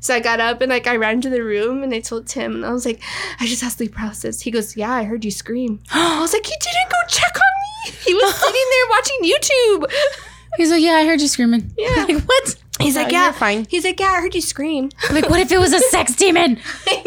[0.00, 2.54] So I got up and like I ran to the room and I told Tim
[2.54, 3.00] and I was like,
[3.40, 4.40] I just had sleep paralysis.
[4.40, 5.80] He goes, Yeah, I heard you scream.
[5.90, 7.98] I was like, You didn't go check on me.
[8.04, 10.18] He was sitting there watching YouTube.
[10.56, 11.72] He's like, yeah, I heard you screaming.
[11.76, 12.04] Yeah.
[12.08, 12.56] like what?
[12.80, 13.66] He's like, Yeah, you're fine.
[13.68, 14.90] He's like, Yeah, I heard you scream.
[15.10, 16.60] Like what if it was a sex demon?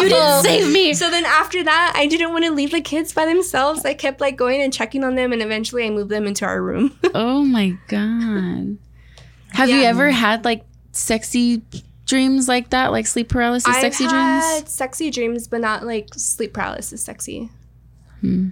[0.00, 0.94] You didn't save me.
[0.94, 3.84] So then after that, I didn't want to leave the kids by themselves.
[3.84, 6.60] I kept like going and checking on them and eventually I moved them into our
[6.62, 6.98] room.
[7.14, 8.78] Oh my god.
[9.50, 11.62] Have you ever had like sexy
[12.06, 14.44] dreams like that, like sleep paralysis, sexy I've dreams?
[14.44, 17.50] had sexy dreams, but not like sleep paralysis sexy.
[18.20, 18.48] Hmm.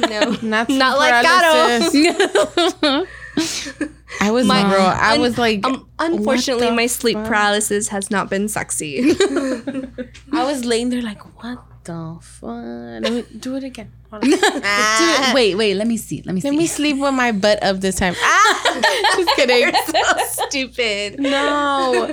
[0.00, 0.36] no.
[0.42, 3.08] Not, Not like paralysis.
[4.20, 4.80] I was My- girl.
[4.86, 7.26] I un- was like, Um, unfortunately, my sleep fuck?
[7.26, 9.12] paralysis has not been sexy.
[10.32, 13.02] I was laying there like, what the fuck?
[13.02, 13.92] Let me do it again.
[14.16, 16.22] Do it- wait, wait, let me see.
[16.24, 16.48] Let me see.
[16.50, 18.14] Let me sleep with my butt up this time.
[18.18, 19.12] Ah!
[19.16, 19.72] Just kidding.
[19.86, 21.20] so stupid.
[21.20, 22.08] No.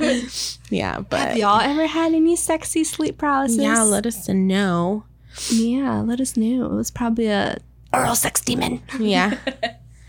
[0.69, 3.57] Yeah, but Have y'all ever had any sexy sleep paralysis?
[3.57, 5.05] yeah, let us know.
[5.49, 6.65] yeah, let us know.
[6.65, 7.57] It was probably a
[7.93, 8.81] oral sex demon.
[8.99, 9.37] Yeah.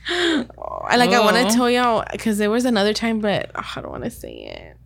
[0.08, 1.10] I like.
[1.10, 4.04] I want to tell y'all because there was another time, but oh, I don't want
[4.04, 4.76] to say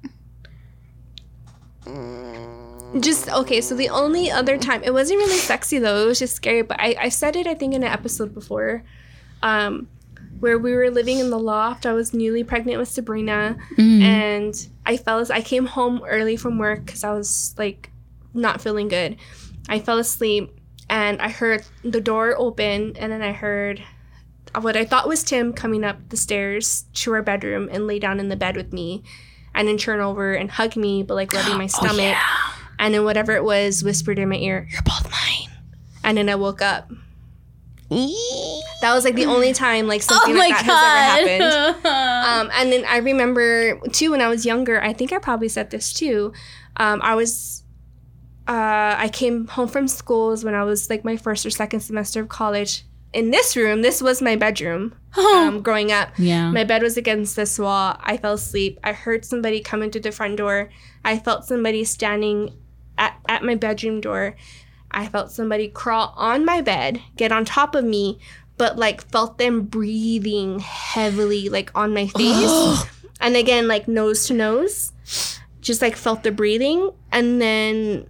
[1.87, 3.01] it.
[3.01, 3.61] Just okay.
[3.61, 6.03] So the only other time it wasn't really sexy though.
[6.03, 6.62] It was just scary.
[6.62, 8.83] But I, I said it I think in an episode before,
[9.43, 9.89] um,
[10.41, 11.85] where we were living in the loft.
[11.85, 13.57] I was newly pregnant with Sabrina,
[14.03, 15.19] and I fell.
[15.19, 17.91] as- I came home early from work because I was like
[18.33, 19.16] not feeling good.
[19.69, 20.59] I fell asleep
[20.89, 23.83] and I heard the door open, and then I heard
[24.61, 28.21] what I thought was Tim coming up the stairs to our bedroom and lay down
[28.21, 29.03] in the bed with me,
[29.55, 32.17] and then turn over and hug me, but like rubbing my stomach.
[32.79, 35.51] And then whatever it was whispered in my ear, "You're both mine."
[36.05, 36.91] And then I woke up.
[37.91, 41.85] That was like the only time like something like that has ever happened.
[42.29, 44.81] Um, and then I remember too when I was younger.
[44.83, 46.33] I think I probably said this too.
[46.77, 47.63] Um, I was.
[48.47, 52.21] Uh, I came home from schools when I was like my first or second semester
[52.21, 52.85] of college.
[53.13, 54.95] In this room, this was my bedroom.
[55.17, 56.51] Um, growing up, Yeah.
[56.51, 57.97] my bed was against this wall.
[58.01, 58.79] I fell asleep.
[58.85, 60.69] I heard somebody come into the front door.
[61.05, 62.55] I felt somebody standing
[62.99, 64.37] at, at my bedroom door.
[64.91, 68.19] I felt somebody crawl on my bed, get on top of me,
[68.59, 72.85] but like felt them breathing heavily, like on my face.
[73.21, 74.93] and again, like nose to nose,
[75.61, 76.91] just like felt the breathing.
[77.13, 78.07] And then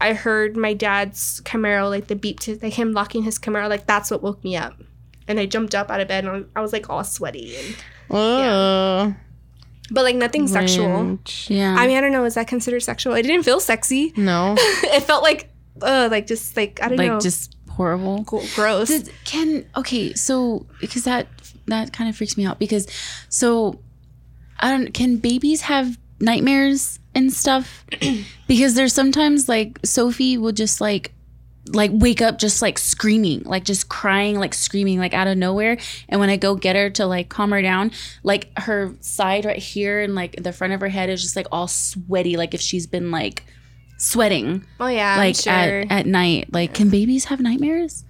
[0.00, 3.86] I heard my dad's Camaro, like the beep to like him locking his Camaro, like
[3.86, 4.74] that's what woke me up.
[5.28, 7.76] And I jumped up out of bed and I was like all sweaty, and,
[8.10, 9.14] Oh,
[9.90, 11.18] but like nothing sexual.
[11.46, 11.76] Yeah.
[11.78, 12.24] I mean, I don't know.
[12.24, 13.14] Is that considered sexual?
[13.14, 14.12] It didn't feel sexy.
[14.16, 14.54] no.
[14.58, 15.50] it felt like,
[15.82, 18.22] uh, like just like I don't like know, like just horrible.
[18.22, 18.88] Gro- gross.
[18.88, 21.26] Did, can okay, so because that
[21.66, 22.86] that kind of freaks me out because
[23.28, 23.80] so
[24.58, 27.84] I don't can babies have nightmares and stuff?
[28.48, 31.12] because there's sometimes like Sophie will just like
[31.72, 35.78] like wake up just like screaming, like just crying, like screaming, like out of nowhere.
[36.08, 37.92] And when I go get her to like calm her down,
[38.22, 41.46] like her side right here and like the front of her head is just like
[41.52, 43.44] all sweaty, like if she's been like
[43.98, 45.80] sweating oh yeah, like I'm sure.
[45.82, 46.52] at, at night.
[46.52, 48.04] Like, can babies have nightmares?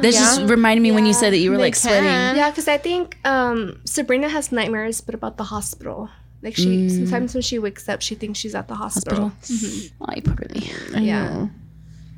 [0.00, 2.04] That just reminded me when you said that you were they like sweating.
[2.04, 6.08] yeah, because I think um, Sabrina has nightmares, but about the hospital.
[6.42, 6.90] Like she Mm.
[6.90, 9.30] sometimes when she wakes up, she thinks she's at the hospital.
[9.30, 9.90] Hospital.
[10.00, 10.70] Oh, you poor baby.
[10.94, 11.48] Yeah.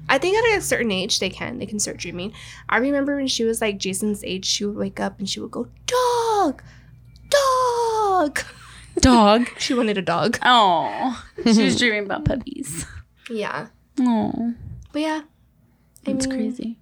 [0.09, 1.59] I think at a certain age they can.
[1.59, 2.33] They can start dreaming.
[2.69, 5.53] I remember when she was like Jason's age, she would wake up and she would
[5.53, 6.63] go, Dog!
[7.31, 8.41] Dog!
[9.01, 9.49] Dog.
[9.59, 10.39] She wanted a dog.
[10.43, 12.85] Oh, she was dreaming about puppies.
[13.31, 13.69] Yeah.
[14.01, 14.55] Oh,
[14.93, 15.21] But yeah.
[16.05, 16.79] It's crazy.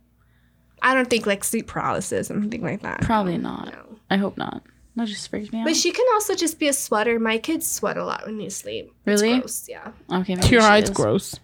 [0.80, 3.02] I don't think like sleep paralysis or anything like that.
[3.02, 3.72] Probably not.
[3.72, 3.98] No.
[4.10, 4.62] I hope not.
[4.98, 5.64] That just freaks me out.
[5.64, 7.18] But she can also just be a sweater.
[7.18, 8.92] My kids sweat a lot when they sleep.
[9.06, 9.38] It's Really?
[9.38, 9.92] gross, yeah.
[10.12, 10.90] okay, maybe Your she eyes is.
[10.90, 11.34] gross.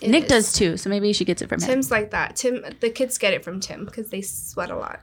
[0.00, 0.28] It Nick is.
[0.30, 1.68] does too, so maybe she gets it from him.
[1.68, 2.36] Tim's like that.
[2.36, 5.00] Tim, the kids get it from Tim because they sweat a lot.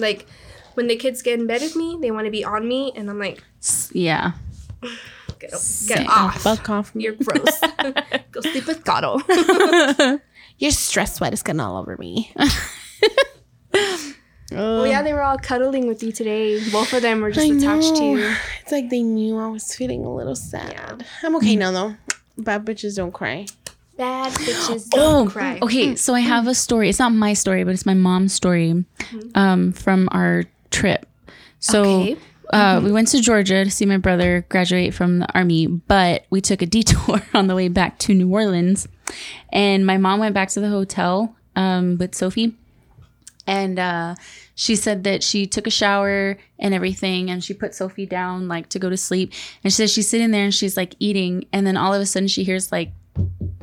[0.00, 0.26] Like
[0.74, 3.08] when the kids get in bed with me, they want to be on me, and
[3.08, 3.44] I'm like,
[3.92, 4.32] Yeah.
[5.38, 5.98] get, Same.
[5.98, 6.40] get off.
[6.42, 7.04] Fuck off me.
[7.04, 7.60] You're gross.
[8.32, 9.20] Go sleep with Gato.
[10.58, 12.32] Your stress sweat is getting all over me.
[14.50, 16.60] well, yeah, they were all cuddling with you today.
[16.70, 18.16] Both of them were just I attached to know.
[18.16, 18.34] you.
[18.62, 21.04] It's like they knew I was feeling a little sad.
[21.22, 21.94] I'm okay now though.
[22.38, 23.46] Bad bitches don't cry.
[23.96, 25.58] Bad bitches don't cry.
[25.60, 25.94] Oh, okay.
[25.96, 26.88] So I have a story.
[26.88, 28.84] It's not my story, but it's my mom's story
[29.34, 31.06] um, from our trip.
[31.58, 32.16] So Okay.
[32.52, 36.40] uh, we went to Georgia to see my brother graduate from the army, but we
[36.40, 38.88] took a detour on the way back to New Orleans.
[39.52, 42.56] And my mom went back to the hotel um, with Sophie.
[43.46, 44.14] And uh,
[44.54, 48.68] she said that she took a shower and everything, and she put Sophie down like
[48.70, 49.32] to go to sleep.
[49.64, 52.06] And she says she's sitting there and she's like eating, and then all of a
[52.06, 52.92] sudden she hears like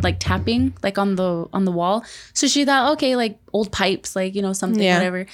[0.04, 2.04] like tapping like on the on the wall.
[2.34, 4.98] So she thought, okay, like old pipes, like you know something, Yeah.
[4.98, 5.26] whatever.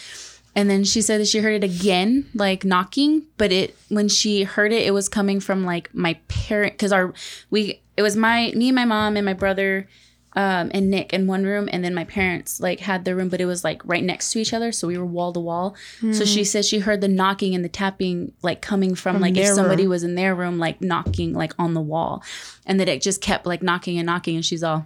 [0.55, 4.43] And then she said that she heard it again, like knocking, but it when she
[4.43, 7.13] heard it, it was coming from like my parent because our
[7.49, 9.87] we it was my me and my mom and my brother
[10.35, 13.39] um, and Nick in one room, and then my parents like had their room, but
[13.41, 15.75] it was like right next to each other, so we were wall to wall.
[16.13, 19.43] So she said she heard the knocking and the tapping like coming from, like if
[19.45, 19.91] their somebody room.
[19.91, 22.23] was in their room, like knocking like on the wall,
[22.65, 24.85] and that it just kept like knocking and knocking, and she's all,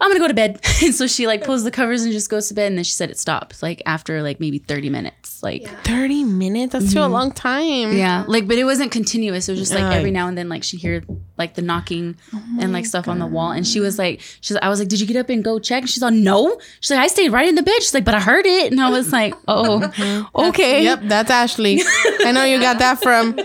[0.00, 0.60] I'm gonna go to bed.
[0.82, 2.92] and so she like pulls the covers and just goes to bed, and then she
[2.92, 5.68] said it stopped like after like maybe 30 minutes, like.
[5.84, 6.72] 30 minutes?
[6.72, 7.60] That's still a long time.
[7.64, 7.98] Mm-hmm.
[7.98, 9.48] Yeah, like, but it wasn't continuous.
[9.48, 11.02] It was just like every now and then, like she hear
[11.36, 14.56] like the knocking Oh and like stuff on the wall, and she was like, she's,
[14.62, 15.86] I was like, did you get up and go check?
[15.86, 16.58] She's like, no.
[16.80, 17.76] She's like, I stayed right in the bed.
[17.80, 20.82] She's like, but I heard it, and I was like, oh, okay.
[20.84, 21.82] Yep, that's Ashley.
[22.24, 23.38] I know you got that from.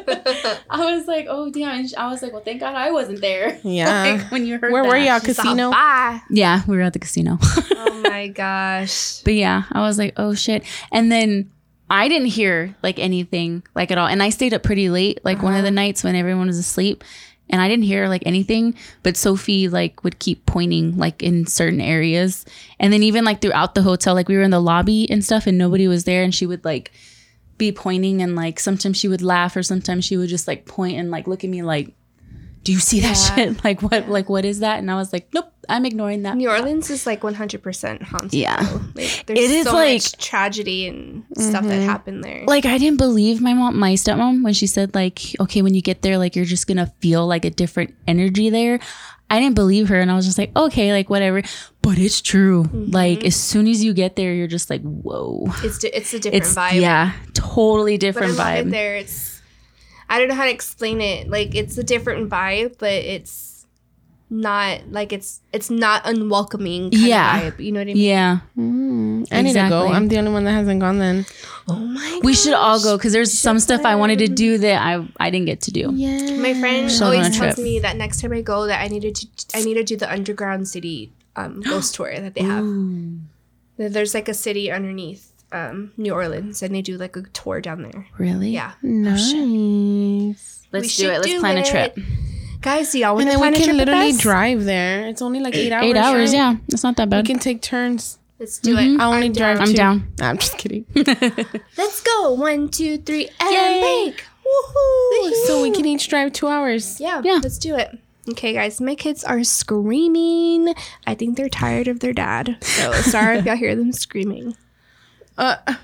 [0.70, 1.80] I was like, oh damn.
[1.80, 3.55] And I was like, well, thank God I wasn't there.
[3.64, 4.04] Yeah.
[4.04, 5.72] like, when you heard Where were you at She's all, casino?
[5.72, 6.22] Bye.
[6.30, 7.40] Yeah, we were at the casino.
[7.88, 9.22] Oh my gosh.
[9.22, 10.64] But yeah, I was like, oh shit.
[10.92, 11.52] And then
[11.90, 14.08] I didn't hear like anything like at all.
[14.08, 15.76] And I stayed up pretty late, like one of the uh-huh.
[15.76, 17.04] nights when everyone was asleep.
[17.50, 21.82] And I didn't hear like anything, but Sophie like would keep pointing like in certain
[21.82, 22.44] areas.
[22.80, 25.46] And then even like throughout the hotel, like we were in the lobby and stuff
[25.46, 26.92] and nobody was there and she would like
[27.58, 30.98] be pointing and like sometimes she would laugh or sometimes she would just like point
[30.98, 31.94] and like look at me like,
[32.66, 33.56] Do you see that shit?
[33.64, 34.80] Like what like what is that?
[34.80, 36.36] And I was like, Nope, I'm ignoring that.
[36.36, 38.34] New Orleans is like 100% haunted.
[38.34, 38.58] Yeah.
[38.96, 41.86] Like, there's It is so like- much tragedy and stuff that mm-hmm.
[41.86, 42.44] happened there.
[42.48, 45.82] like I didn't believe my mom, my stepmom, when she said like, okay, when you
[45.82, 48.80] get there, like you're just gonna feel like a different energy there.
[49.30, 51.42] I didn't believe her, and I was just like, okay, like whatever.
[51.82, 52.66] But it's true.
[52.66, 52.92] Mm-hmm.
[52.92, 56.46] Like as soon as you get there, you're just like, whoa, it's it's a different
[56.46, 56.82] it's vibe.
[56.82, 58.70] yeah, totally different vibe.
[58.70, 58.96] there.
[58.96, 59.35] It's
[60.10, 61.30] I don't know how to explain it.
[61.30, 63.56] Like it's a different vibe, but it's
[64.30, 66.92] not like it's it's not unwelcoming.
[66.92, 67.42] Kind Yeah.
[67.42, 68.04] Of vibe, you know what I mean?
[68.04, 69.88] Yeah, I need to go.
[69.88, 71.26] I'm the only one that hasn't gone then.
[71.68, 72.20] Oh my.
[72.24, 75.30] we should all go because there's some stuff I wanted to do that I I
[75.30, 75.92] didn't get to do.
[75.94, 76.38] Yeah.
[76.38, 79.16] My friend Should go always tells me that next time I go, that I needed
[79.16, 82.66] to I need to do the underground city um, ghost tour that they have.
[83.78, 87.62] That There's like a city underneath um, New Orleans, and they do like a tour
[87.62, 88.08] down there.
[88.18, 88.50] Really?
[88.52, 89.34] Yeah, Nice.
[90.72, 91.14] Let's do it.
[91.20, 91.68] Let's do plan it.
[91.68, 91.98] a trip.
[92.62, 94.64] guys, do y'all want And to then we plan a can trip with literally drive
[94.66, 95.08] there.
[95.08, 95.86] It's only like eight hours.
[95.86, 96.30] Eight hours.
[96.32, 96.38] right?
[96.38, 97.24] Yeah, it's not that bad.
[97.26, 98.20] We can take turns.
[98.40, 99.00] Let's do it.
[99.00, 99.62] I only drive.
[99.62, 100.12] I'm down.
[100.20, 100.86] Nah, I'm just kidding.
[100.96, 102.34] Let's go.
[102.34, 103.82] One, two, three, and Yay.
[104.12, 104.24] bake.
[104.46, 105.34] Woohoo!
[105.48, 107.00] so we can each drive two hours.
[107.00, 107.40] Yeah, Yeah.
[107.42, 107.98] let's do it.
[108.30, 110.74] Okay, guys, my kids are screaming.
[111.08, 112.58] I think they're tired of their dad.
[112.62, 114.56] So sorry if y'all hear them screaming.
[115.38, 115.58] Uh,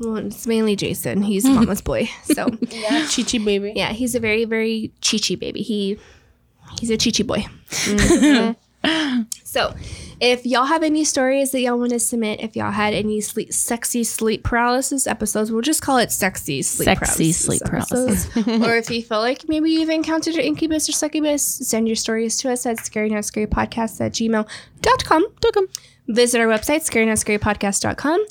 [0.00, 1.22] Well, it's mainly Jason.
[1.22, 2.10] He's mama's boy.
[2.24, 2.50] So
[3.08, 3.72] Chichi baby.
[3.76, 5.62] yeah, he's a very, very chichi baby.
[5.62, 5.96] He
[6.80, 7.46] he's a chichi boy.
[9.44, 9.76] so
[10.18, 13.52] if y'all have any stories that y'all want to submit, if y'all had any sleep,
[13.52, 18.36] sexy sleep paralysis episodes, we'll just call it sexy sleep Sexy paralysis sleep episodes.
[18.66, 22.36] or if you feel like maybe you've encountered an incubus or succubus, send your stories
[22.38, 25.26] to us at scarynoutscarypodcast at gmail.com.
[26.08, 28.26] Visit our website, scarynoutscarypodcast.com.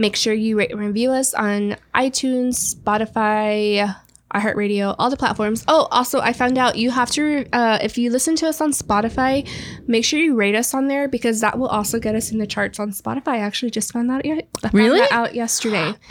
[0.00, 3.94] Make sure you rate and review us on iTunes, Spotify,
[4.34, 5.62] iHeartRadio, all the platforms.
[5.68, 8.70] Oh, also, I found out you have to, uh, if you listen to us on
[8.72, 9.46] Spotify,
[9.86, 12.46] make sure you rate us on there because that will also get us in the
[12.46, 13.28] charts on Spotify.
[13.28, 15.00] I actually just found that, ye- found Really?
[15.00, 15.92] that out yesterday.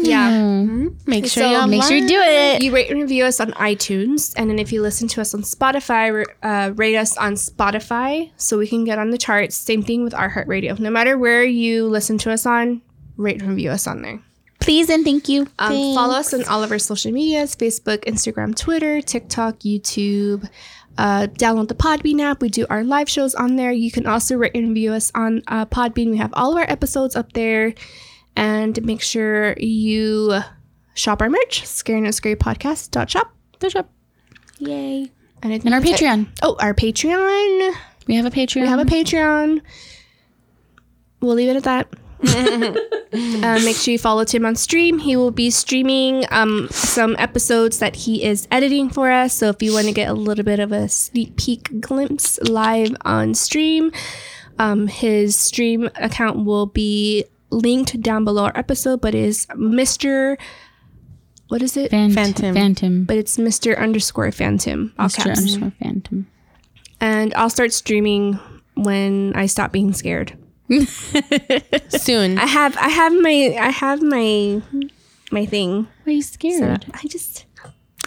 [0.00, 0.02] Oh.
[0.02, 0.72] Yeah.
[1.06, 2.62] Make sure So y'all Make sure you do it.
[2.62, 5.42] You rate and review us on iTunes, and then if you listen to us on
[5.42, 9.56] Spotify, uh, rate us on Spotify so we can get on the charts.
[9.56, 10.78] Same thing with iHeartRadio.
[10.78, 12.80] No matter where you listen to us on,
[13.20, 14.20] rate and review us on there.
[14.60, 15.46] Please and thank you.
[15.58, 20.48] Um, follow us on all of our social medias Facebook, Instagram, Twitter, TikTok, YouTube.
[20.98, 22.42] Uh, download the Podbean app.
[22.42, 23.72] We do our live shows on there.
[23.72, 26.10] You can also rate and review us on uh, Podbean.
[26.10, 27.72] We have all of our episodes up there.
[28.36, 30.40] And make sure you
[30.94, 33.34] shop our merch, scarynoscarypodcast.shop.
[33.58, 33.90] Push up.
[34.58, 35.10] Yay.
[35.42, 36.04] And, And our that's it.
[36.04, 36.28] Patreon.
[36.42, 37.74] Oh, our Patreon.
[38.06, 38.62] We have a Patreon.
[38.62, 39.62] We have a Patreon.
[41.20, 41.88] We'll leave it at that.
[43.12, 44.98] Uh, make sure you follow Tim on stream.
[45.00, 49.34] He will be streaming um, some episodes that he is editing for us.
[49.34, 52.94] So if you want to get a little bit of a sneak peek glimpse live
[53.04, 53.90] on stream,
[54.60, 60.36] um, his stream account will be linked down below our episode, but is Mr.
[61.48, 61.90] What is it?
[61.90, 62.54] Phant- Phantom.
[62.54, 63.04] Phantom.
[63.04, 63.76] but it's Mr.
[63.76, 64.92] underscore Phantom.
[65.00, 65.16] All Mr.
[65.24, 65.38] caps.
[65.40, 66.28] underscore Phantom.
[67.00, 68.38] And I'll start streaming
[68.74, 70.36] when I stop being scared.
[71.88, 72.38] Soon.
[72.38, 74.62] I have I have my I have my
[75.32, 75.86] my thing.
[76.04, 76.86] Why are you scared?
[76.94, 77.46] I just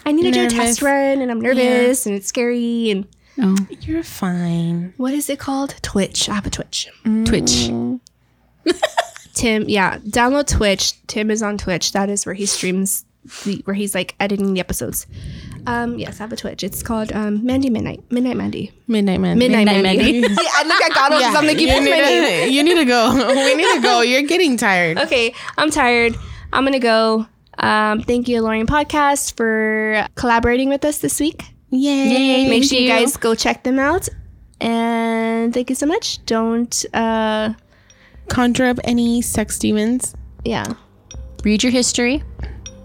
[0.06, 3.56] I need to do a test run and I'm nervous and it's scary and Oh,
[3.80, 4.94] You're fine.
[4.96, 5.74] what is it called?
[5.82, 6.28] Twitch.
[6.28, 6.88] I have a Twitch.
[7.04, 7.26] Mm.
[7.26, 7.68] Twitch.
[9.34, 10.94] Tim, yeah, download Twitch.
[11.08, 11.90] Tim is on Twitch.
[11.92, 13.04] That is where he streams
[13.44, 15.06] the, where he's like editing the episodes.
[15.66, 16.62] Um, yes, I have a Twitch.
[16.62, 18.02] It's called um, Mandy Midnight.
[18.10, 18.72] Midnight Mandy.
[18.86, 19.38] Midnight man.
[19.38, 20.20] Midnight, Midnight Mandy.
[20.20, 20.34] Mandy.
[20.42, 22.84] See, I look at God Yeah, I'm like, you, you need to, you need to
[22.84, 23.12] go.
[23.34, 24.00] We need to go.
[24.10, 24.98] You're getting tired.
[24.98, 26.14] Okay, I'm tired.
[26.52, 27.26] I'm gonna go.
[27.58, 31.42] Um, thank you, Aloreing Podcast, for collaborating with us this week.
[31.70, 32.48] Yay.
[32.48, 34.08] Make sure you guys go check them out.
[34.60, 36.24] And thank you so much.
[36.26, 37.54] Don't, uh,
[38.28, 40.14] conjure up any sex demons.
[40.44, 40.74] yeah.
[41.44, 42.22] Read your history.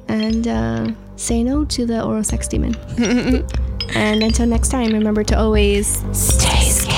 [0.09, 2.75] And uh, say no to the oral sex demon.
[3.93, 6.88] and until next time, remember to always Stay